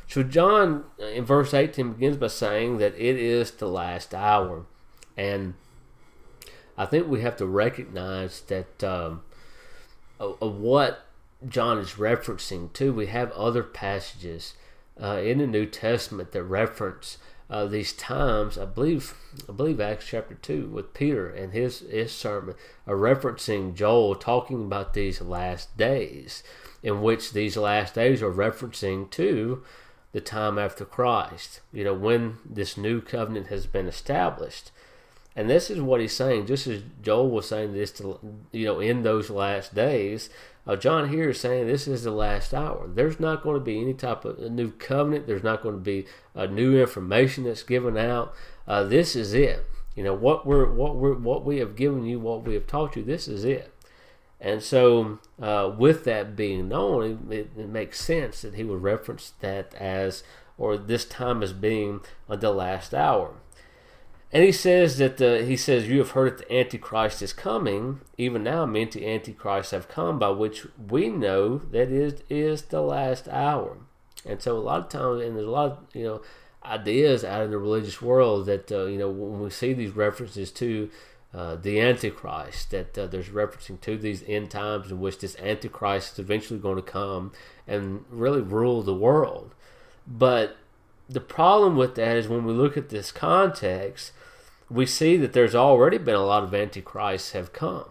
So, 0.08 0.24
John 0.24 0.86
uh, 1.00 1.06
in 1.06 1.24
verse 1.24 1.54
18 1.54 1.94
begins 1.94 2.18
by 2.18 2.28
saying 2.28 2.80
that 2.80 2.96
it 2.96 3.16
is 3.16 3.52
the 3.52 3.68
last 3.68 4.14
hour. 4.14 4.66
And 5.16 5.54
I 6.78 6.86
think 6.86 7.08
we 7.08 7.22
have 7.22 7.38
to 7.38 7.46
recognize 7.46 8.42
that 8.42 8.84
um, 8.84 9.22
what 10.18 11.06
John 11.48 11.78
is 11.78 11.92
referencing 11.92 12.74
to, 12.74 12.92
We 12.92 13.08
have 13.08 13.32
other 13.32 13.64
passages 13.64 14.56
uh, 15.02 15.22
in 15.24 15.38
the 15.38 15.48
New 15.48 15.66
Testament 15.66 16.32
that 16.32 16.44
reference 16.44 17.18
uh, 17.50 17.66
these 17.66 17.94
times. 17.94 18.58
I 18.58 18.66
believe, 18.66 19.14
I 19.48 19.52
believe 19.52 19.80
Acts 19.80 20.08
chapter 20.08 20.36
two 20.36 20.68
with 20.68 20.94
Peter 20.94 21.30
and 21.30 21.52
his 21.52 21.80
his 21.82 22.12
sermon, 22.12 22.56
are 22.88 22.96
referencing 22.96 23.76
Joel 23.76 24.16
talking 24.16 24.64
about 24.64 24.94
these 24.94 25.22
last 25.22 25.76
days, 25.78 26.44
in 26.82 27.02
which 27.02 27.34
these 27.34 27.58
last 27.58 27.96
days 27.96 28.22
are 28.22 28.32
referencing 28.32 29.10
to 29.12 29.64
the 30.14 30.22
time 30.22 30.58
after 30.58 30.86
Christ. 30.86 31.62
You 31.74 31.84
know 31.84 31.94
when 31.94 32.38
this 32.50 32.78
new 32.78 33.02
covenant 33.02 33.48
has 33.48 33.68
been 33.68 33.88
established. 33.88 34.72
And 35.34 35.50
this 35.50 35.70
is 35.70 35.80
what 35.80 36.02
he's 36.02 36.12
saying, 36.12 36.48
just 36.48 36.68
as 36.68 36.82
Joel 37.02 37.30
was 37.30 37.48
saying 37.48 37.72
this 37.72 37.92
to 37.94 38.20
you 38.52 38.66
know 38.66 38.80
in 38.80 39.04
those 39.04 39.30
last 39.30 39.74
days. 39.74 40.30
Uh, 40.68 40.76
John 40.76 41.10
here 41.10 41.30
is 41.30 41.40
saying 41.40 41.68
this 41.68 41.88
is 41.88 42.04
the 42.04 42.12
last 42.12 42.54
hour. 42.54 42.88
There's 42.88 43.20
not 43.20 43.42
going 43.42 43.56
to 43.56 43.64
be 43.64 43.82
any 43.82 43.94
type 43.94 44.26
of 44.26 44.40
new 44.52 44.72
covenant. 44.72 45.26
There's 45.26 45.44
not 45.44 45.64
going 45.64 45.76
to 45.76 45.82
be 45.82 46.06
uh, 46.36 46.46
new 46.46 46.80
information 46.80 47.46
that's 47.46 47.64
given 47.64 47.98
out. 47.98 48.34
Uh, 48.68 48.84
this 48.84 49.16
is 49.16 49.34
it. 49.34 49.66
You 49.96 50.04
know 50.04 50.14
what 50.14 50.46
we're 50.46 50.72
what 50.72 50.96
we're 50.96 51.16
what 51.16 51.44
we 51.44 51.58
have 51.58 51.76
given 51.76 52.06
you, 52.06 52.20
what 52.20 52.44
we 52.44 52.54
have 52.54 52.68
taught 52.68 52.96
you. 52.96 53.04
This 53.04 53.28
is 53.28 53.44
it. 53.44 53.74
And 54.42 54.64
so, 54.64 55.20
uh, 55.40 55.72
with 55.78 56.04
that 56.06 56.36
being 56.36 56.68
known, 56.68 57.28
it, 57.30 57.52
it, 57.56 57.70
makes 57.70 58.04
sense 58.04 58.42
that 58.42 58.56
he 58.56 58.64
would 58.64 58.82
reference 58.82 59.34
that 59.40 59.76
as, 59.76 60.24
or 60.58 60.78
this 60.78 61.06
time 61.06 61.44
as 61.44 61.54
being 61.54 62.02
the 62.28 62.52
last 62.52 62.92
hour. 62.92 63.36
And 64.34 64.44
he 64.46 64.52
says 64.52 64.98
that 64.98 65.20
he 65.46 65.58
says 65.58 65.90
you 65.90 66.00
have 66.00 66.12
heard 66.12 66.38
that 66.38 66.48
the 66.48 66.58
Antichrist 66.58 67.22
is 67.22 67.34
coming. 67.34 68.00
Even 68.18 68.44
now, 68.44 68.66
many 68.66 69.06
Antichrists 69.06 69.72
have 69.72 69.90
come, 69.90 70.20
by 70.20 70.30
which 70.30 70.66
we 70.90 71.10
know 71.10 71.58
that 71.58 71.92
it 71.92 72.24
is 72.30 72.62
the 72.64 72.82
last 72.82 73.28
hour. 73.28 73.78
And 74.26 74.42
so, 74.42 74.58
a 74.58 74.60
lot 74.60 74.82
of 74.82 74.90
times, 74.90 75.22
and 75.22 75.36
there's 75.36 75.48
a 75.48 75.52
lot 75.52 75.72
of 75.72 75.78
you 75.94 76.04
know 76.04 76.22
ideas 76.64 77.26
out 77.26 77.44
in 77.44 77.52
the 77.52 77.58
religious 77.58 78.02
world 78.02 78.46
that 78.46 78.72
uh, 78.72 78.86
you 78.86 78.98
know 78.98 79.10
when 79.10 79.42
we 79.42 79.50
see 79.50 79.74
these 79.74 79.96
references 79.96 80.50
to 80.52 80.90
uh, 81.34 81.56
the 81.56 81.82
Antichrist, 81.82 82.72
that 82.72 82.98
uh, 82.98 83.08
there's 83.08 83.30
referencing 83.30 83.82
to 83.82 83.98
these 83.98 84.24
end 84.28 84.52
times 84.52 84.92
in 84.92 85.02
which 85.02 85.20
this 85.20 85.36
Antichrist 85.40 86.14
is 86.14 86.20
eventually 86.20 86.60
going 86.60 86.78
to 86.78 86.82
come 86.82 87.34
and 87.68 88.06
really 88.10 88.42
rule 88.42 88.82
the 88.82 88.94
world. 88.94 89.54
But 90.08 90.56
the 91.10 91.20
problem 91.20 91.76
with 91.76 91.96
that 91.96 92.16
is 92.16 92.30
when 92.30 92.46
we 92.46 92.54
look 92.54 92.78
at 92.78 92.90
this 92.90 93.12
context 93.12 94.14
we 94.72 94.86
see 94.86 95.18
that 95.18 95.34
there's 95.34 95.56
already 95.56 95.98
been 95.98 96.16
a 96.16 96.26
lot 96.26 96.44
of 96.44 96.54
antichrists 96.54 97.32
have 97.32 97.54
come, 97.54 97.90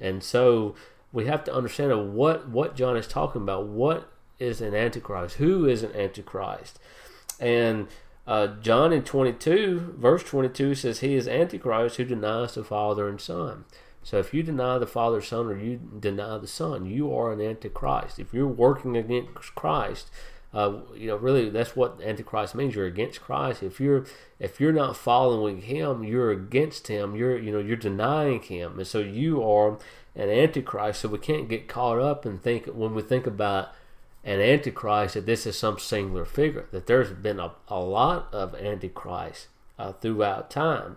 and 0.00 0.22
so 0.22 0.74
we 1.12 1.26
have 1.26 1.44
to 1.44 1.54
understand 1.54 2.14
what 2.14 2.48
what 2.48 2.76
John 2.76 2.96
is 2.96 3.06
talking 3.06 3.42
about. 3.42 3.66
What 3.66 4.10
is 4.38 4.60
an 4.60 4.74
antichrist? 4.74 5.36
Who 5.36 5.66
is 5.66 5.82
an 5.82 5.94
antichrist? 5.94 6.78
And 7.40 7.88
uh, 8.28 8.48
John 8.60 8.92
in 8.92 9.04
22, 9.04 9.94
verse 9.96 10.22
22 10.22 10.74
says, 10.74 11.00
He 11.00 11.14
is 11.14 11.26
Antichrist 11.26 11.96
who 11.96 12.04
denies 12.04 12.54
the 12.54 12.62
Father 12.62 13.08
and 13.08 13.18
Son. 13.18 13.64
So 14.02 14.18
if 14.18 14.34
you 14.34 14.42
deny 14.42 14.76
the 14.78 14.86
Father, 14.86 15.22
Son, 15.22 15.46
or 15.46 15.58
you 15.58 15.80
deny 15.98 16.36
the 16.36 16.46
Son, 16.46 16.84
you 16.84 17.14
are 17.14 17.32
an 17.32 17.40
Antichrist. 17.40 18.18
If 18.18 18.34
you're 18.34 18.46
working 18.46 18.96
against 18.98 19.54
Christ, 19.54 20.10
uh, 20.54 20.78
you 20.94 21.08
know, 21.08 21.16
really, 21.16 21.50
that's 21.50 21.76
what 21.76 22.00
Antichrist 22.02 22.54
means. 22.54 22.74
You're 22.74 22.86
against 22.86 23.20
Christ. 23.20 23.62
If 23.62 23.80
you're 23.80 24.06
if 24.38 24.60
you're 24.60 24.72
not 24.72 24.96
following 24.96 25.62
Him, 25.62 26.04
you're 26.04 26.30
against 26.30 26.88
Him. 26.88 27.14
You're 27.14 27.38
you 27.38 27.52
know 27.52 27.58
you're 27.58 27.76
denying 27.76 28.40
Him, 28.40 28.78
and 28.78 28.86
so 28.86 29.00
you 29.00 29.42
are 29.42 29.78
an 30.16 30.30
Antichrist. 30.30 31.00
So 31.00 31.08
we 31.08 31.18
can't 31.18 31.48
get 31.48 31.68
caught 31.68 31.98
up 31.98 32.24
and 32.24 32.42
think 32.42 32.66
when 32.66 32.94
we 32.94 33.02
think 33.02 33.26
about 33.26 33.72
an 34.24 34.40
Antichrist 34.40 35.14
that 35.14 35.26
this 35.26 35.46
is 35.46 35.58
some 35.58 35.78
singular 35.78 36.24
figure. 36.24 36.66
That 36.72 36.86
there's 36.86 37.10
been 37.10 37.38
a, 37.38 37.52
a 37.68 37.80
lot 37.80 38.28
of 38.32 38.54
Antichrists 38.54 39.48
uh, 39.78 39.92
throughout 39.92 40.50
time. 40.50 40.96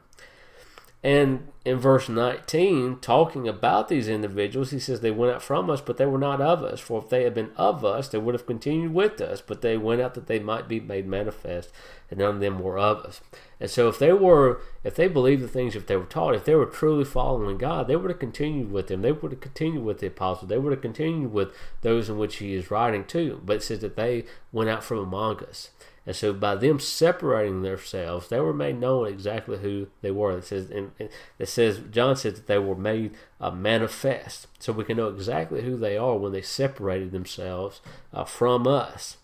And 1.04 1.48
in 1.66 1.80
verse 1.80 2.08
19, 2.08 3.00
talking 3.00 3.48
about 3.48 3.88
these 3.88 4.08
individuals, 4.08 4.70
he 4.70 4.78
says, 4.78 5.02
They 5.02 5.10
went 5.10 5.34
out 5.34 5.42
from 5.42 5.68
us, 5.68 5.82
but 5.82 5.98
they 5.98 6.06
were 6.06 6.20
not 6.20 6.42
of 6.42 6.64
us. 6.64 6.80
For 6.80 7.02
if 7.02 7.10
they 7.10 7.24
had 7.24 7.34
been 7.34 7.50
of 7.56 7.84
us, 7.84 8.08
they 8.08 8.20
would 8.20 8.36
have 8.36 8.46
continued 8.46 8.94
with 8.94 9.20
us. 9.20 9.42
But 9.42 9.62
they 9.62 9.78
went 9.78 10.02
out 10.02 10.14
that 10.14 10.28
they 10.28 10.38
might 10.38 10.68
be 10.68 10.80
made 10.80 11.08
manifest, 11.08 11.72
and 12.12 12.20
none 12.20 12.36
of 12.36 12.40
them 12.40 12.60
were 12.60 12.78
of 12.78 13.00
us. 13.00 13.22
And 13.60 13.68
so 13.68 13.90
if 13.90 13.98
they 13.98 14.14
were, 14.14 14.62
if 14.84 14.96
they 14.96 15.08
believed 15.08 15.42
the 15.42 15.48
things 15.48 15.74
that 15.74 15.88
they 15.88 15.98
were 15.98 16.06
taught, 16.06 16.36
if 16.36 16.46
they 16.46 16.56
were 16.56 16.68
truly 16.68 17.06
following 17.06 17.58
God, 17.58 17.88
they 17.88 17.96
would 17.96 18.12
have 18.12 18.20
continued 18.20 18.72
with 18.72 18.88
them. 18.88 19.02
They 19.02 19.12
would 19.12 19.32
have 19.32 19.42
continued 19.42 19.84
with 19.84 20.00
the 20.00 20.08
apostles. 20.08 20.50
They 20.50 20.60
would 20.60 20.72
have 20.72 20.82
continued 20.82 21.34
with 21.34 21.50
those 21.82 22.10
in 22.10 22.20
which 22.20 22.38
he 22.38 22.54
is 22.54 22.70
writing 22.70 23.06
to. 23.06 23.42
But 23.44 23.58
it 23.58 23.64
says 23.64 23.80
that 23.80 23.96
they 23.96 24.26
went 24.52 24.70
out 24.70 24.84
from 24.84 25.00
among 25.00 25.40
us. 25.40 25.72
And 26.06 26.16
so 26.16 26.34
by 26.34 26.56
them 26.56 26.80
separating 26.80 27.62
themselves, 27.62 28.30
they 28.30 28.40
were 28.40 28.54
made 28.54 28.80
known 28.80 29.08
exactly 29.08 29.60
who 29.60 29.88
they 30.02 30.10
were. 30.10 30.38
It 30.38 30.46
says, 30.46 30.72
it 30.72 31.48
says 31.48 31.80
John 31.92 32.16
said 32.16 32.36
that 32.36 32.48
they 32.48 32.58
were 32.58 32.76
made 32.76 33.16
uh, 33.40 33.52
manifest. 33.52 34.48
So 34.58 34.74
we 34.74 34.84
can 34.84 34.98
know 34.98 35.10
exactly 35.10 35.62
who 35.62 35.78
they 35.78 35.98
are 35.98 36.18
when 36.18 36.32
they 36.32 36.42
separated 36.42 37.12
themselves 37.12 37.82
uh, 38.14 38.24
from 38.24 38.66
us. 38.66 39.18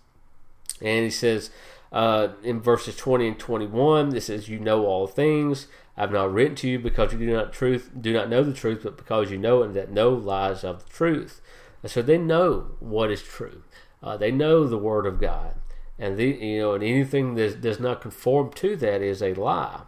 And 0.79 1.03
he 1.05 1.09
says 1.09 1.49
uh, 1.91 2.29
in 2.43 2.61
verses 2.61 2.95
20 2.95 3.27
and 3.27 3.39
21, 3.39 4.09
this 4.09 4.27
says, 4.27 4.47
You 4.47 4.59
know 4.59 4.85
all 4.85 5.07
things. 5.07 5.67
I've 5.99 6.11
not 6.11 6.31
written 6.31 6.55
to 6.57 6.69
you 6.69 6.77
because 6.77 7.11
you 7.11 7.17
do 7.17 7.33
not 7.33 7.51
truth 7.51 7.89
do 7.99 8.13
not 8.13 8.29
know 8.29 8.43
the 8.43 8.53
truth, 8.53 8.81
but 8.83 8.97
because 8.97 9.31
you 9.31 9.37
know 9.39 9.63
and 9.63 9.75
that 9.75 9.89
no 9.89 10.11
lies 10.11 10.63
of 10.63 10.83
the 10.83 10.89
truth. 10.91 11.41
And 11.81 11.91
so 11.91 12.03
they 12.03 12.19
know 12.19 12.75
what 12.79 13.09
is 13.09 13.23
true. 13.23 13.63
Uh, 14.03 14.15
they 14.15 14.29
know 14.29 14.67
the 14.67 14.77
word 14.77 15.07
of 15.07 15.19
God 15.19 15.55
and 15.99 16.17
the 16.17 16.25
you 16.25 16.59
know 16.59 16.73
and 16.73 16.83
anything 16.83 17.35
that 17.35 17.61
does 17.61 17.79
not 17.79 18.01
conform 18.01 18.51
to 18.53 18.75
that 18.75 19.01
is 19.01 19.21
a 19.21 19.33
lie. 19.33 19.81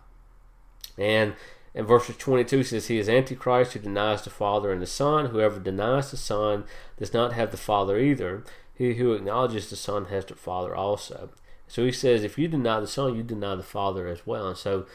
And 0.98 1.34
in 1.74 1.86
verse 1.86 2.08
22 2.08 2.64
says 2.64 2.88
he 2.88 2.98
is 2.98 3.08
antichrist 3.08 3.74
who 3.74 3.80
denies 3.80 4.24
the 4.24 4.30
father 4.30 4.72
and 4.72 4.82
the 4.82 4.88
son. 4.88 5.28
Whoever 5.28 5.60
denies 5.60 6.12
the 6.12 6.18
son 6.18 6.66
does 6.98 7.14
not 7.14 7.34
have 7.34 7.52
the 7.52 7.58
father 7.58 8.00
either. 8.00 8.44
He 8.74 8.96
who 8.96 9.14
acknowledges 9.14 9.70
the 9.70 9.76
son 9.76 10.06
has 10.06 10.26
the 10.26 10.36
father 10.36 10.76
also. 10.76 11.30
So 11.68 11.86
he 11.86 11.92
says 11.92 12.24
if 12.24 12.38
you 12.38 12.48
deny 12.48 12.80
the 12.80 12.88
son 12.88 13.16
you 13.16 13.24
deny 13.24 13.56
the 13.56 13.64
father 13.64 14.08
as 14.08 14.26
well. 14.26 14.48
And 14.50 14.58
so 14.58 14.88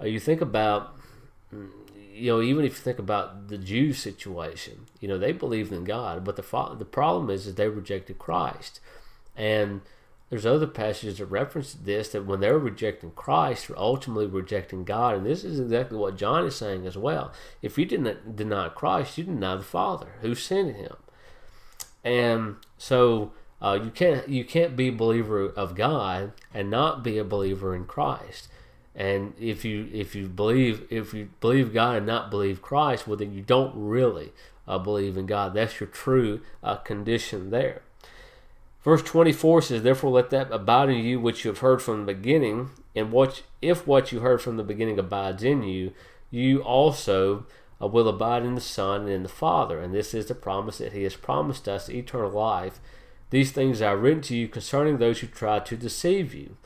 uh, 0.00 0.04
you 0.04 0.20
think 0.20 0.40
about 0.40 0.96
you 2.12 2.30
know 2.30 2.42
even 2.42 2.64
if 2.64 2.72
you 2.72 2.82
think 2.82 2.98
about 2.98 3.48
the 3.48 3.58
Jew 3.58 3.92
situation 3.92 4.86
you 5.00 5.08
know 5.08 5.18
they 5.18 5.32
believed 5.32 5.72
in 5.72 5.84
God 5.84 6.24
but 6.24 6.36
the 6.36 6.74
the 6.78 6.84
problem 6.84 7.30
is 7.30 7.46
that 7.46 7.56
they 7.56 7.68
rejected 7.68 8.18
Christ. 8.18 8.80
And 9.36 9.80
there's 10.30 10.46
other 10.46 10.68
passages 10.68 11.18
that 11.18 11.26
reference 11.26 11.74
this 11.74 12.10
that 12.10 12.24
when 12.24 12.38
they're 12.38 12.58
rejecting 12.58 13.10
Christ, 13.10 13.66
they're 13.66 13.78
ultimately 13.78 14.26
rejecting 14.26 14.84
God. 14.84 15.16
And 15.16 15.26
this 15.26 15.42
is 15.42 15.58
exactly 15.58 15.98
what 15.98 16.16
John 16.16 16.46
is 16.46 16.54
saying 16.54 16.86
as 16.86 16.96
well. 16.96 17.32
If 17.60 17.76
you 17.76 17.84
didn't 17.84 18.36
deny 18.36 18.68
Christ, 18.68 19.18
you 19.18 19.24
deny 19.24 19.56
the 19.56 19.62
Father 19.62 20.14
who 20.20 20.36
sent 20.36 20.76
him. 20.76 20.96
And 22.04 22.56
so 22.78 23.32
uh, 23.60 23.78
you 23.82 23.90
can't 23.90 24.28
you 24.28 24.44
can't 24.44 24.76
be 24.76 24.88
a 24.88 24.92
believer 24.92 25.46
of 25.46 25.74
God 25.74 26.32
and 26.54 26.70
not 26.70 27.02
be 27.02 27.18
a 27.18 27.24
believer 27.24 27.74
in 27.74 27.84
Christ. 27.84 28.48
And 28.94 29.34
if 29.38 29.64
you 29.64 29.88
if 29.92 30.14
you 30.14 30.28
believe 30.28 30.86
if 30.90 31.12
you 31.12 31.30
believe 31.40 31.74
God 31.74 31.96
and 31.96 32.06
not 32.06 32.30
believe 32.30 32.62
Christ, 32.62 33.08
well 33.08 33.16
then 33.16 33.32
you 33.32 33.42
don't 33.42 33.72
really 33.74 34.32
uh, 34.68 34.78
believe 34.78 35.16
in 35.16 35.26
God. 35.26 35.54
That's 35.54 35.80
your 35.80 35.88
true 35.88 36.40
uh, 36.62 36.76
condition 36.76 37.50
there. 37.50 37.82
Verse 38.82 39.02
24 39.02 39.62
says, 39.62 39.82
Therefore 39.82 40.10
let 40.10 40.30
that 40.30 40.50
abide 40.50 40.88
in 40.88 41.04
you 41.04 41.20
which 41.20 41.44
you 41.44 41.50
have 41.50 41.58
heard 41.58 41.82
from 41.82 42.00
the 42.00 42.14
beginning, 42.14 42.70
and 42.96 43.12
what 43.12 43.42
if 43.60 43.86
what 43.86 44.10
you 44.10 44.20
heard 44.20 44.40
from 44.40 44.56
the 44.56 44.64
beginning 44.64 44.98
abides 44.98 45.42
in 45.42 45.62
you, 45.62 45.92
you 46.30 46.62
also 46.62 47.46
uh, 47.80 47.86
will 47.86 48.08
abide 48.08 48.42
in 48.42 48.54
the 48.54 48.60
Son 48.60 49.02
and 49.02 49.10
in 49.10 49.22
the 49.22 49.28
Father. 49.28 49.80
And 49.80 49.94
this 49.94 50.14
is 50.14 50.26
the 50.26 50.34
promise 50.34 50.78
that 50.78 50.92
He 50.92 51.02
has 51.02 51.14
promised 51.16 51.68
us 51.68 51.90
eternal 51.90 52.30
life. 52.30 52.80
These 53.30 53.52
things 53.52 53.80
I 53.80 53.90
have 53.90 54.02
written 54.02 54.22
to 54.22 54.36
you 54.36 54.48
concerning 54.48 54.98
those 54.98 55.20
who 55.20 55.26
try 55.26 55.60
to 55.60 55.76
deceive 55.76 56.34
you. 56.34 56.56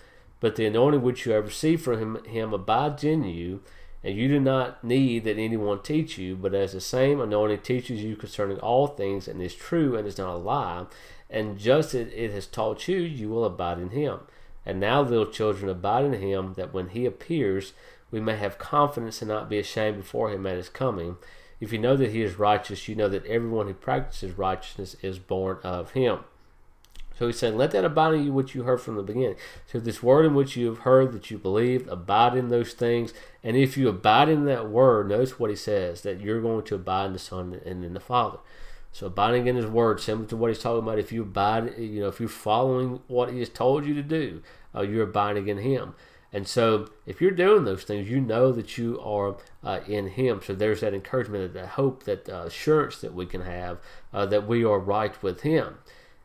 But 0.40 0.56
the 0.56 0.66
anointing 0.66 1.02
which 1.02 1.26
you 1.26 1.32
have 1.32 1.46
received 1.46 1.82
from 1.82 1.98
him, 1.98 2.24
him 2.24 2.52
abides 2.52 3.04
in 3.04 3.24
you, 3.24 3.62
and 4.04 4.14
you 4.14 4.28
do 4.28 4.38
not 4.38 4.84
need 4.84 5.24
that 5.24 5.38
anyone 5.38 5.82
teach 5.82 6.18
you, 6.18 6.36
but 6.36 6.54
as 6.54 6.72
the 6.72 6.80
same 6.80 7.20
anointing 7.20 7.60
teaches 7.60 8.04
you 8.04 8.16
concerning 8.16 8.58
all 8.58 8.86
things, 8.86 9.26
and 9.26 9.40
is 9.40 9.54
true 9.54 9.96
and 9.96 10.06
is 10.06 10.18
not 10.18 10.34
a 10.34 10.36
lie, 10.36 10.84
and 11.30 11.58
just 11.58 11.94
as 11.94 12.08
it 12.08 12.30
has 12.30 12.46
taught 12.46 12.86
you, 12.86 12.98
you 12.98 13.30
will 13.30 13.46
abide 13.46 13.78
in 13.78 13.90
him. 13.90 14.20
And 14.66 14.78
now, 14.78 15.00
little 15.00 15.26
children, 15.26 15.70
abide 15.70 16.04
in 16.04 16.12
him, 16.14 16.52
that 16.54 16.74
when 16.74 16.90
he 16.90 17.06
appears, 17.06 17.72
we 18.10 18.20
may 18.20 18.36
have 18.36 18.58
confidence 18.58 19.22
and 19.22 19.28
not 19.28 19.48
be 19.48 19.58
ashamed 19.58 19.96
before 19.96 20.30
him 20.30 20.46
at 20.46 20.56
his 20.56 20.68
coming. 20.68 21.16
If 21.58 21.72
you 21.72 21.78
know 21.78 21.96
that 21.96 22.10
he 22.10 22.22
is 22.22 22.38
righteous, 22.38 22.88
you 22.88 22.94
know 22.94 23.08
that 23.08 23.26
everyone 23.26 23.66
who 23.66 23.74
practices 23.74 24.36
righteousness 24.36 24.96
is 25.02 25.18
born 25.18 25.58
of 25.62 25.92
him. 25.92 26.20
So 27.18 27.26
he's 27.26 27.38
saying, 27.38 27.56
Let 27.56 27.70
that 27.72 27.84
abide 27.84 28.14
in 28.14 28.24
you 28.24 28.32
which 28.32 28.54
you 28.54 28.64
heard 28.64 28.80
from 28.80 28.96
the 28.96 29.02
beginning. 29.02 29.36
So 29.66 29.78
this 29.78 30.02
word 30.02 30.26
in 30.26 30.34
which 30.34 30.56
you 30.56 30.66
have 30.66 30.78
heard 30.78 31.12
that 31.12 31.30
you 31.30 31.38
believed, 31.38 31.88
abide 31.88 32.36
in 32.36 32.48
those 32.48 32.72
things. 32.72 33.14
And 33.42 33.56
if 33.56 33.76
you 33.76 33.88
abide 33.88 34.28
in 34.28 34.44
that 34.46 34.68
word, 34.68 35.08
notice 35.08 35.38
what 35.38 35.50
he 35.50 35.56
says, 35.56 36.02
that 36.02 36.20
you're 36.20 36.40
going 36.40 36.64
to 36.64 36.74
abide 36.74 37.06
in 37.06 37.12
the 37.12 37.18
Son 37.18 37.60
and 37.64 37.84
in 37.84 37.94
the 37.94 38.00
Father. 38.00 38.38
So 38.94 39.08
abiding 39.08 39.48
in 39.48 39.56
His 39.56 39.66
Word, 39.66 40.00
similar 40.00 40.28
to 40.28 40.36
what 40.36 40.50
He's 40.50 40.60
talking 40.60 40.84
about, 40.84 41.00
if 41.00 41.10
you 41.10 41.22
abide, 41.22 41.76
you 41.76 42.00
know, 42.00 42.06
if 42.06 42.20
you're 42.20 42.28
following 42.28 43.00
what 43.08 43.32
He 43.32 43.40
has 43.40 43.48
told 43.48 43.84
you 43.84 43.92
to 43.92 44.04
do, 44.04 44.40
uh, 44.72 44.82
you're 44.82 45.02
abiding 45.02 45.48
in 45.48 45.58
Him. 45.58 45.96
And 46.32 46.46
so, 46.46 46.88
if 47.04 47.20
you're 47.20 47.32
doing 47.32 47.64
those 47.64 47.82
things, 47.82 48.08
you 48.08 48.20
know 48.20 48.52
that 48.52 48.78
you 48.78 49.00
are 49.00 49.36
uh, 49.64 49.80
in 49.88 50.10
Him. 50.10 50.40
So 50.44 50.54
there's 50.54 50.80
that 50.80 50.94
encouragement, 50.94 51.54
that 51.54 51.70
hope, 51.70 52.04
that 52.04 52.28
uh, 52.28 52.44
assurance 52.46 53.00
that 53.00 53.14
we 53.14 53.26
can 53.26 53.40
have 53.40 53.78
uh, 54.12 54.26
that 54.26 54.46
we 54.46 54.64
are 54.64 54.78
right 54.78 55.20
with 55.20 55.40
Him. 55.40 55.78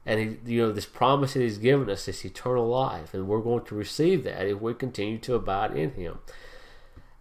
And 0.06 0.20
he, 0.20 0.54
you 0.54 0.62
know, 0.62 0.72
this 0.72 0.86
promise 0.86 1.34
that 1.34 1.42
He's 1.42 1.58
given 1.58 1.90
us, 1.90 2.06
this 2.06 2.26
eternal 2.26 2.68
life, 2.68 3.14
and 3.14 3.28
we're 3.28 3.42
going 3.42 3.66
to 3.66 3.76
receive 3.76 4.24
that 4.24 4.48
if 4.48 4.60
we 4.60 4.74
continue 4.74 5.20
to 5.20 5.36
abide 5.36 5.76
in 5.76 5.92
Him. 5.92 6.20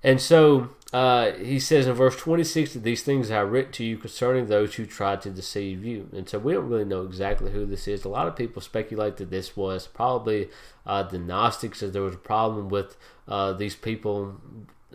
And 0.03 0.21
so 0.21 0.71
uh, 0.93 1.33
he 1.33 1.59
says 1.59 1.87
in 1.87 1.95
verse 1.95 2.17
26 2.17 2.75
that 2.75 2.83
these 2.83 3.03
things 3.03 3.31
I 3.31 3.41
written 3.41 3.73
to 3.73 3.85
you 3.85 3.99
concerning 3.99 4.47
those 4.47 4.77
who 4.77 4.87
tried 4.87 5.23
to 5.23 5.31
deceive 5.31 5.85
you. 5.85 6.09
And 6.13 6.29
so 6.29 6.39
we 6.39 6.53
don't 6.53 6.69
really 6.69 6.85
know 6.85 7.03
exactly 7.05 7.51
who 7.51 7.67
this 7.67 7.89
is. 7.89 8.05
A 8.05 8.09
lot 8.09 8.29
of 8.29 8.37
people 8.37 8.63
speculate 8.63 9.17
that 9.17 9.31
this 9.31 9.57
was 9.57 9.87
probably 9.87 10.49
uh, 10.87 11.03
the 11.03 11.19
Gnostics, 11.19 11.81
that 11.81 11.93
there 11.93 12.03
was 12.03 12.15
a 12.15 12.19
problem 12.19 12.69
with 12.69 12.97
uh, 13.27 13.53
these 13.53 13.75
people, 13.75 14.37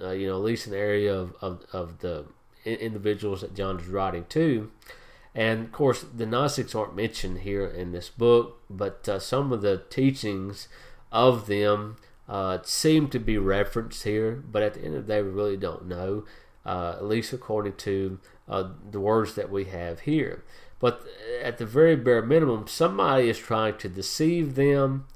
uh, 0.01 0.11
you 0.11 0.27
know, 0.27 0.37
at 0.37 0.43
least 0.43 0.67
in 0.67 0.71
the 0.71 0.79
area 0.79 1.13
of, 1.13 1.35
of, 1.41 1.65
of 1.73 1.99
the 1.99 2.25
individuals 2.65 3.41
that 3.41 3.55
John 3.55 3.79
is 3.79 3.87
writing 3.87 4.25
to. 4.29 4.71
And 5.35 5.65
of 5.65 5.71
course, 5.71 6.05
the 6.15 6.25
Gnostics 6.25 6.75
aren't 6.75 6.95
mentioned 6.95 7.39
here 7.39 7.65
in 7.65 7.91
this 7.91 8.09
book, 8.09 8.61
but 8.69 9.07
uh, 9.09 9.19
some 9.19 9.51
of 9.51 9.61
the 9.61 9.83
teachings 9.89 10.67
of 11.11 11.47
them 11.47 11.97
uh, 12.27 12.59
seem 12.63 13.09
to 13.09 13.19
be 13.19 13.37
referenced 13.37 14.03
here, 14.03 14.43
but 14.49 14.61
at 14.61 14.75
the 14.75 14.83
end 14.83 14.95
of 14.95 15.07
the 15.07 15.13
day, 15.13 15.21
we 15.21 15.29
really 15.29 15.57
don't 15.57 15.87
know, 15.87 16.25
uh, 16.65 16.95
at 16.97 17.05
least 17.05 17.33
according 17.33 17.73
to 17.73 18.19
uh, 18.47 18.69
the 18.91 18.99
words 18.99 19.33
that 19.35 19.51
we 19.51 19.65
have 19.65 20.01
here. 20.01 20.43
But 20.79 21.03
at 21.41 21.57
the 21.57 21.65
very 21.65 21.95
bare 21.95 22.21
minimum, 22.21 22.67
somebody 22.67 23.29
is 23.29 23.39
trying 23.39 23.77
to 23.77 23.89
deceive 23.89 24.55
them, 24.55 25.07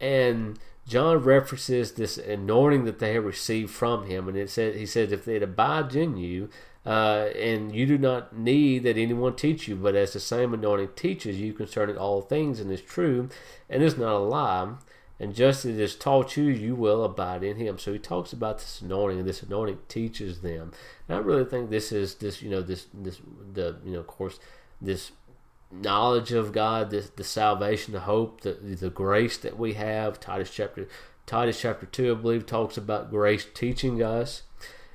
and 0.00 0.58
John 0.86 1.18
references 1.18 1.92
this 1.92 2.16
anointing 2.16 2.84
that 2.84 2.98
they 2.98 3.14
have 3.14 3.24
received 3.24 3.70
from 3.70 4.06
him, 4.06 4.26
and 4.26 4.36
it 4.36 4.50
says 4.50 4.76
he 4.76 4.86
says, 4.86 5.12
"If 5.12 5.28
it 5.28 5.42
abides 5.42 5.94
in 5.94 6.16
you, 6.16 6.48
uh, 6.86 7.28
and 7.36 7.74
you 7.74 7.86
do 7.86 7.98
not 7.98 8.36
need 8.36 8.84
that 8.84 8.96
anyone 8.96 9.36
teach 9.36 9.68
you, 9.68 9.76
but 9.76 9.94
as 9.94 10.12
the 10.12 10.20
same 10.20 10.54
anointing 10.54 10.90
teaches 10.96 11.38
you 11.38 11.52
concerning 11.52 11.96
all 11.96 12.22
things, 12.22 12.60
and 12.60 12.70
is 12.72 12.80
true, 12.80 13.28
and 13.68 13.82
is 13.82 13.98
not 13.98 14.14
a 14.14 14.18
lie." 14.18 14.74
And 15.20 15.34
just 15.34 15.66
as 15.66 15.74
it 15.74 15.80
is 15.80 15.94
taught 15.94 16.38
you, 16.38 16.44
you 16.44 16.74
will 16.74 17.04
abide 17.04 17.44
in 17.44 17.58
him. 17.58 17.78
So 17.78 17.92
he 17.92 17.98
talks 17.98 18.32
about 18.32 18.58
this 18.58 18.80
anointing, 18.80 19.18
and 19.18 19.28
this 19.28 19.42
anointing 19.42 19.80
teaches 19.86 20.40
them. 20.40 20.72
And 21.06 21.18
I 21.18 21.20
really 21.20 21.44
think 21.44 21.68
this 21.68 21.92
is 21.92 22.14
this, 22.14 22.40
you 22.40 22.48
know, 22.48 22.62
this 22.62 22.86
this 22.94 23.20
the 23.52 23.76
you 23.84 23.92
know, 23.92 24.00
of 24.00 24.06
course, 24.06 24.40
this 24.80 25.12
knowledge 25.70 26.32
of 26.32 26.52
God, 26.52 26.90
this 26.90 27.10
the 27.10 27.24
salvation, 27.24 27.92
the 27.92 28.00
hope, 28.00 28.40
the 28.40 28.52
the 28.52 28.88
grace 28.88 29.36
that 29.36 29.58
we 29.58 29.74
have. 29.74 30.18
Titus 30.18 30.50
chapter 30.50 30.88
Titus 31.26 31.60
chapter 31.60 31.84
two, 31.84 32.12
I 32.12 32.14
believe, 32.14 32.46
talks 32.46 32.78
about 32.78 33.10
grace 33.10 33.46
teaching 33.52 34.02
us. 34.02 34.44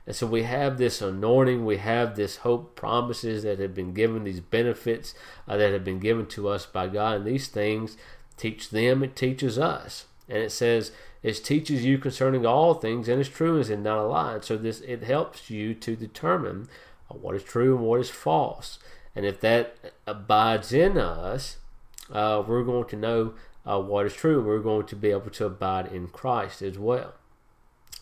And 0.07 0.15
so 0.15 0.27
we 0.27 0.43
have 0.43 0.77
this 0.77 1.01
anointing, 1.01 1.65
we 1.65 1.77
have 1.77 2.15
this 2.15 2.37
hope, 2.37 2.75
promises 2.75 3.43
that 3.43 3.59
have 3.59 3.73
been 3.73 3.93
given, 3.93 4.23
these 4.23 4.39
benefits 4.39 5.15
uh, 5.47 5.57
that 5.57 5.73
have 5.73 5.83
been 5.83 5.99
given 5.99 6.27
to 6.27 6.47
us 6.47 6.65
by 6.65 6.87
God, 6.87 7.17
and 7.17 7.25
these 7.25 7.47
things 7.47 7.97
teach 8.37 8.69
them, 8.69 9.03
it 9.03 9.15
teaches 9.15 9.57
us 9.57 10.05
and 10.27 10.39
it 10.39 10.51
says 10.51 10.91
it 11.23 11.43
teaches 11.43 11.85
you 11.85 11.97
concerning 11.97 12.45
all 12.45 12.73
things 12.73 13.07
and 13.07 13.19
it's 13.19 13.29
true 13.29 13.53
and 13.53 13.61
it's 13.61 13.69
not 13.69 13.97
a 13.97 14.03
lie. 14.03 14.35
And 14.35 14.43
So 14.43 14.57
this 14.57 14.81
it 14.81 15.03
helps 15.03 15.49
you 15.49 15.73
to 15.75 15.95
determine 15.95 16.67
what 17.07 17.35
is 17.35 17.43
true 17.43 17.75
and 17.75 17.85
what 17.85 17.99
is 17.99 18.09
false. 18.09 18.79
And 19.15 19.25
if 19.25 19.39
that 19.41 19.77
abides 20.05 20.73
in 20.73 20.97
us, 20.97 21.57
uh, 22.11 22.43
we're 22.45 22.63
going 22.63 22.87
to 22.89 22.95
know 22.95 23.33
uh, 23.65 23.79
what 23.79 24.05
is 24.05 24.13
true. 24.13 24.41
We're 24.41 24.59
going 24.59 24.85
to 24.87 24.95
be 24.95 25.11
able 25.11 25.31
to 25.31 25.45
abide 25.45 25.87
in 25.87 26.07
Christ 26.07 26.61
as 26.61 26.77
well. 26.77 27.13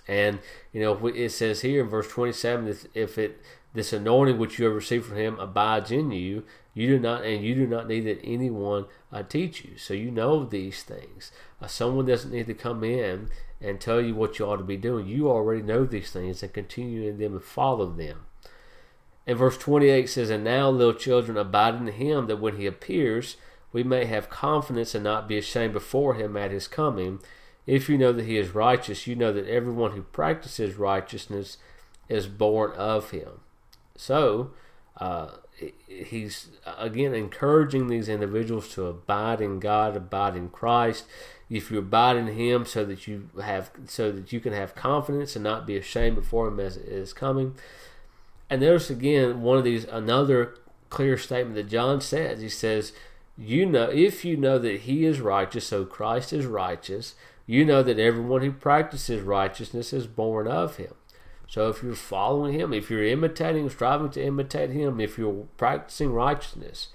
And 0.08 0.40
you 0.72 0.82
know, 0.82 1.08
it 1.08 1.30
says 1.30 1.62
here 1.62 1.84
in 1.84 1.90
verse 1.90 2.08
twenty-seven, 2.08 2.76
if 2.94 3.18
it 3.18 3.42
this 3.74 3.94
anointing 3.94 4.38
which 4.38 4.60
you 4.60 4.66
have 4.66 4.76
received 4.76 5.06
from 5.06 5.18
Him 5.18 5.40
abides 5.40 5.92
in 5.92 6.12
you, 6.12 6.44
you 6.74 6.88
do 6.88 7.00
not, 7.00 7.24
and 7.24 7.44
you 7.44 7.56
do 7.56 7.68
not 7.68 7.88
need 7.88 8.02
that 8.02 8.24
anyone 8.24 8.86
uh, 9.12 9.24
teach 9.24 9.64
you. 9.64 9.78
So 9.78 9.94
you 9.94 10.12
know 10.12 10.44
these 10.44 10.84
things. 10.84 11.32
Uh, 11.62 11.68
someone 11.68 12.06
doesn't 12.06 12.32
need 12.32 12.48
to 12.48 12.54
come 12.54 12.84
in 12.84 13.30
and 13.62 13.80
tell 13.80 14.02
you 14.02 14.14
what 14.14 14.38
you 14.38 14.46
ought 14.46 14.58
to 14.58 14.64
be 14.64 14.78
doing. 14.78 15.08
You 15.08 15.30
already 15.30 15.62
know 15.62 15.86
these 15.86 16.12
things 16.12 16.44
and 16.44 16.54
continue 16.54 17.08
in 17.08 17.18
them 17.18 17.34
and 17.34 17.44
follow 17.44 17.86
them. 17.86 18.26
And 19.26 19.38
verse 19.38 19.58
28 19.58 20.10
says, 20.10 20.30
And 20.30 20.44
now, 20.44 20.70
little 20.70 20.94
children, 20.94 21.38
abide 21.38 21.76
in 21.76 21.88
him, 21.88 22.28
that 22.28 22.42
when 22.42 22.58
he 22.58 22.66
appears, 22.66 23.38
we 23.72 23.84
may 23.84 24.06
have 24.06 24.30
confidence 24.30 24.94
and 24.94 25.04
not 25.04 25.28
be 25.28 25.38
ashamed 25.38 25.74
before 25.74 26.16
him 26.16 26.36
at 26.36 26.52
his 26.52 26.68
coming. 26.68 27.20
If 27.66 27.90
you 27.90 27.98
know 27.98 28.12
that 28.12 28.26
he 28.26 28.38
is 28.38 28.54
righteous, 28.54 29.08
you 29.08 29.16
know 29.16 29.32
that 29.32 29.48
everyone 29.48 29.92
who 29.92 30.04
practices 30.04 30.76
righteousness 30.76 31.58
is 32.10 32.28
born 32.28 32.72
of 32.72 33.12
him. 33.12 33.40
So, 33.96 34.52
uh, 34.98 35.30
he's 35.88 36.50
again 36.78 37.14
encouraging 37.14 37.88
these 37.88 38.10
individuals 38.10 38.70
to 38.74 38.86
abide 38.88 39.42
in 39.42 39.60
God, 39.60 39.96
abide 39.96 40.36
in 40.36 40.50
Christ. 40.50 41.06
If 41.50 41.70
you 41.70 41.80
abide 41.80 42.18
in 42.18 42.28
Him, 42.28 42.66
so 42.66 42.84
that 42.86 43.08
you 43.08 43.30
have, 43.42 43.72
so 43.86 44.12
that 44.12 44.32
you 44.34 44.40
can 44.40 44.54
have 44.54 44.76
confidence 44.76 45.36
and 45.36 45.44
not 45.44 45.68
be 45.68 45.78
ashamed 45.78 46.16
before 46.16 46.48
Him 46.48 46.60
as 46.60 46.78
is 46.78 47.14
coming. 47.14 47.56
And 48.50 48.62
there's 48.62 48.90
again 48.90 49.42
one 49.42 49.58
of 49.58 49.64
these 49.64 49.86
another 49.86 50.56
clear 50.90 51.18
statement 51.18 51.56
that 51.56 51.70
John 51.70 52.02
says. 52.02 52.42
He 52.42 52.50
says, 52.50 52.94
"You 53.38 53.66
know, 53.66 53.90
if 53.90 54.26
you 54.26 54.36
know 54.36 54.58
that 54.60 54.82
He 54.82 55.06
is 55.06 55.22
righteous, 55.22 55.68
so 55.68 55.86
Christ 55.86 56.34
is 56.34 56.46
righteous, 56.46 57.16
you 57.46 57.66
know 57.66 57.84
that 57.84 58.00
everyone 58.00 58.42
who 58.42 58.52
practices 58.52 59.22
righteousness 59.22 59.94
is 59.94 60.08
born 60.08 60.48
of 60.48 60.78
Him." 60.78 60.94
So 61.54 61.70
if 61.70 61.84
you're 61.84 61.94
following 61.94 62.60
him, 62.60 62.74
if 62.74 62.90
you're 62.90 63.06
imitating, 63.06 63.70
striving 63.70 64.10
to 64.10 64.26
imitate 64.26 64.72
him, 64.72 65.00
if 65.00 65.20
you're 65.20 65.46
practicing 65.56 66.12
righteousness, 66.12 66.88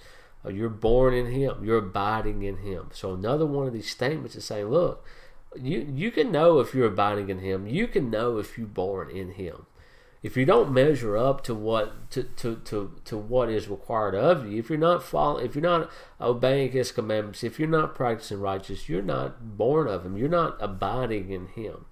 uh, 0.45 0.49
you're 0.49 0.69
born 0.69 1.15
in 1.15 1.27
him, 1.27 1.65
you're 1.65 1.79
abiding 1.79 2.43
in 2.43 2.57
him. 2.57 2.89
So 2.93 3.15
another 3.15 3.47
one 3.47 3.69
of 3.69 3.73
these 3.73 3.89
statements 3.89 4.35
is 4.35 4.45
saying, 4.45 4.67
look, 4.67 5.07
you 5.55 5.87
you 5.95 6.11
can 6.11 6.33
know 6.33 6.59
if 6.59 6.75
you're 6.75 6.89
abiding 6.89 7.29
in 7.29 7.39
him. 7.39 7.69
You 7.69 7.87
can 7.87 8.11
know 8.11 8.39
if 8.39 8.59
you're 8.59 8.67
born 8.67 9.11
in 9.11 9.35
him. 9.35 9.67
If 10.23 10.37
you 10.37 10.45
don't 10.45 10.73
measure 10.73 11.17
up 11.17 11.45
to 11.45 11.55
what 11.55 12.11
to, 12.11 12.25
to, 12.25 12.57
to, 12.57 12.93
to 13.05 13.17
what 13.17 13.49
is 13.49 13.69
required 13.69 14.15
of 14.15 14.51
you, 14.51 14.59
if 14.59 14.69
you're 14.69 14.79
not 14.79 15.03
following, 15.03 15.47
if 15.47 15.55
you're 15.55 15.63
not 15.63 15.91
obeying 16.21 16.73
his 16.73 16.91
commandments, 16.91 17.45
if 17.45 17.59
you're 17.59 17.69
not 17.69 17.95
practicing 17.95 18.41
righteousness, 18.41 18.89
you're 18.89 19.03
not 19.03 19.57
born 19.57 19.87
of 19.87 20.05
him. 20.05 20.17
You're 20.17 20.29
not 20.29 20.57
abiding 20.61 21.31
in 21.31 21.47
him. 21.49 21.87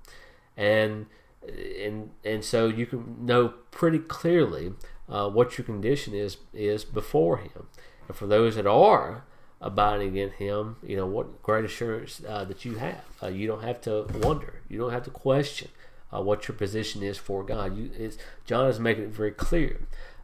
And 0.57 1.07
and 1.49 2.11
and 2.25 2.45
so 2.45 2.67
you 2.67 2.87
can 2.87 3.25
know 3.25 3.49
pretty 3.71 3.99
clearly 3.99 4.73
uh, 5.09 5.29
what 5.29 5.57
your 5.57 5.65
condition 5.65 6.15
is 6.15 6.39
is 6.53 6.85
before 6.85 7.39
Him. 7.39 7.69
And 8.09 8.17
for 8.17 8.27
those 8.27 8.57
that 8.57 8.67
are 8.67 9.25
abiding 9.61 10.17
in 10.17 10.31
Him, 10.31 10.77
you 10.83 10.97
know 10.97 11.07
what 11.07 11.43
great 11.43 11.65
assurance 11.65 12.21
uh, 12.27 12.45
that 12.45 12.65
you 12.65 12.77
have. 12.77 13.05
Uh, 13.23 13.29
you 13.29 13.47
don't 13.47 13.63
have 13.63 13.81
to 13.83 14.07
wonder. 14.15 14.63
You 14.69 14.79
don't 14.79 14.93
have 14.93 15.05
to 15.05 15.11
question 15.11 15.69
uh, 16.17 16.23
what 16.23 16.49
your 16.49 16.57
position 16.57 17.03
is 17.03 17.19
for 17.19 17.43
God. 17.43 17.77
You, 17.77 18.11
John 18.45 18.67
is 18.69 18.81
making 18.81 19.05
it 19.05 19.11
very 19.11 19.33
clear 19.33 19.81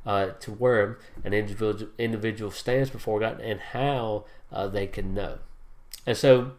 uh, 0.06 0.30
to 0.40 0.52
where 0.52 0.98
an 1.24 1.32
individual 1.32 1.90
individual 1.98 2.50
stands 2.50 2.90
before 2.90 3.20
God 3.20 3.40
and 3.40 3.60
how 3.60 4.24
uh, 4.50 4.68
they 4.68 4.86
can 4.86 5.14
know. 5.14 5.38
And 6.06 6.16
so, 6.16 6.52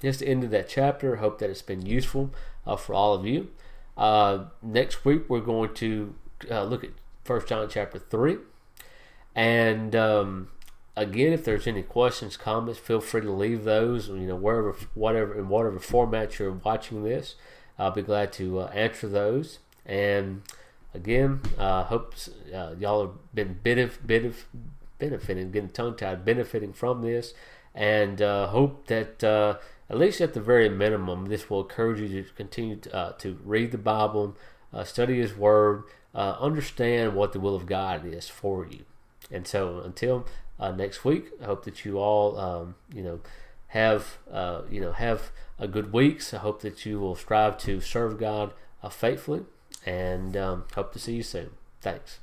just 0.00 0.20
the 0.20 0.28
end 0.28 0.44
of 0.44 0.50
that 0.50 0.68
chapter. 0.68 1.16
Hope 1.16 1.38
that 1.38 1.50
it's 1.50 1.62
been 1.62 1.86
useful 1.86 2.30
for 2.78 2.94
all 2.94 3.14
of 3.14 3.26
you. 3.26 3.48
Uh, 3.96 4.46
next 4.62 5.04
week 5.04 5.28
we're 5.28 5.40
going 5.40 5.72
to 5.74 6.14
uh, 6.50 6.64
look 6.64 6.84
at 6.84 6.90
First 7.24 7.46
John 7.46 7.68
chapter 7.68 7.98
three, 7.98 8.38
and 9.34 9.94
um, 9.94 10.48
again, 10.96 11.32
if 11.32 11.44
there's 11.44 11.66
any 11.66 11.82
questions, 11.82 12.36
comments, 12.36 12.78
feel 12.78 13.00
free 13.00 13.22
to 13.22 13.30
leave 13.30 13.64
those. 13.64 14.08
You 14.08 14.26
know, 14.26 14.36
wherever, 14.36 14.76
whatever, 14.94 15.38
in 15.38 15.48
whatever 15.48 15.78
format 15.78 16.38
you're 16.38 16.52
watching 16.52 17.04
this, 17.04 17.36
I'll 17.78 17.90
be 17.90 18.02
glad 18.02 18.32
to 18.34 18.60
uh, 18.60 18.66
answer 18.68 19.08
those. 19.08 19.58
And 19.84 20.42
again, 20.92 21.40
uh, 21.58 21.84
hope 21.84 22.14
y'all 22.78 23.06
have 23.06 23.34
been 23.34 23.58
benef- 23.64 23.98
benef- 24.06 24.44
benefiting, 24.98 25.50
getting 25.50 25.70
tongue 25.70 25.96
tied, 25.96 26.24
benefiting 26.24 26.72
from 26.72 27.02
this, 27.02 27.34
and 27.74 28.22
uh, 28.22 28.48
hope 28.48 28.86
that 28.86 29.22
uh, 29.22 29.56
at 29.90 29.98
least 29.98 30.20
at 30.20 30.34
the 30.34 30.40
very 30.40 30.68
minimum, 30.68 31.26
this 31.26 31.50
will 31.50 31.62
encourage 31.62 32.00
you 32.00 32.22
to 32.22 32.30
continue 32.34 32.76
to, 32.76 33.14
to 33.18 33.38
read 33.44 33.72
the 33.72 33.78
Bible, 33.78 34.36
study 34.84 35.18
His 35.18 35.36
Word, 35.36 35.84
understand 36.14 37.14
what 37.14 37.32
the 37.32 37.40
will 37.40 37.56
of 37.56 37.66
God 37.66 38.06
is 38.06 38.28
for 38.28 38.66
you. 38.66 38.84
And 39.30 39.46
so, 39.46 39.80
until 39.80 40.26
uh, 40.58 40.70
next 40.70 41.04
week, 41.04 41.30
I 41.42 41.46
hope 41.46 41.64
that 41.64 41.84
you 41.84 41.98
all, 41.98 42.38
um, 42.38 42.74
you 42.94 43.02
know, 43.02 43.20
have 43.68 44.18
uh, 44.30 44.62
you 44.70 44.80
know 44.80 44.92
have 44.92 45.32
a 45.58 45.68
good 45.68 45.92
week. 45.92 46.22
I 46.32 46.38
hope 46.38 46.62
that 46.62 46.84
you 46.84 46.98
will 47.00 47.14
strive 47.14 47.58
to 47.58 47.80
serve 47.80 48.18
God 48.18 48.52
uh, 48.82 48.88
faithfully, 48.88 49.42
and 49.86 50.36
um, 50.36 50.64
hope 50.74 50.92
to 50.92 50.98
see 50.98 51.14
you 51.14 51.22
soon. 51.22 51.50
Thanks. 51.80 52.20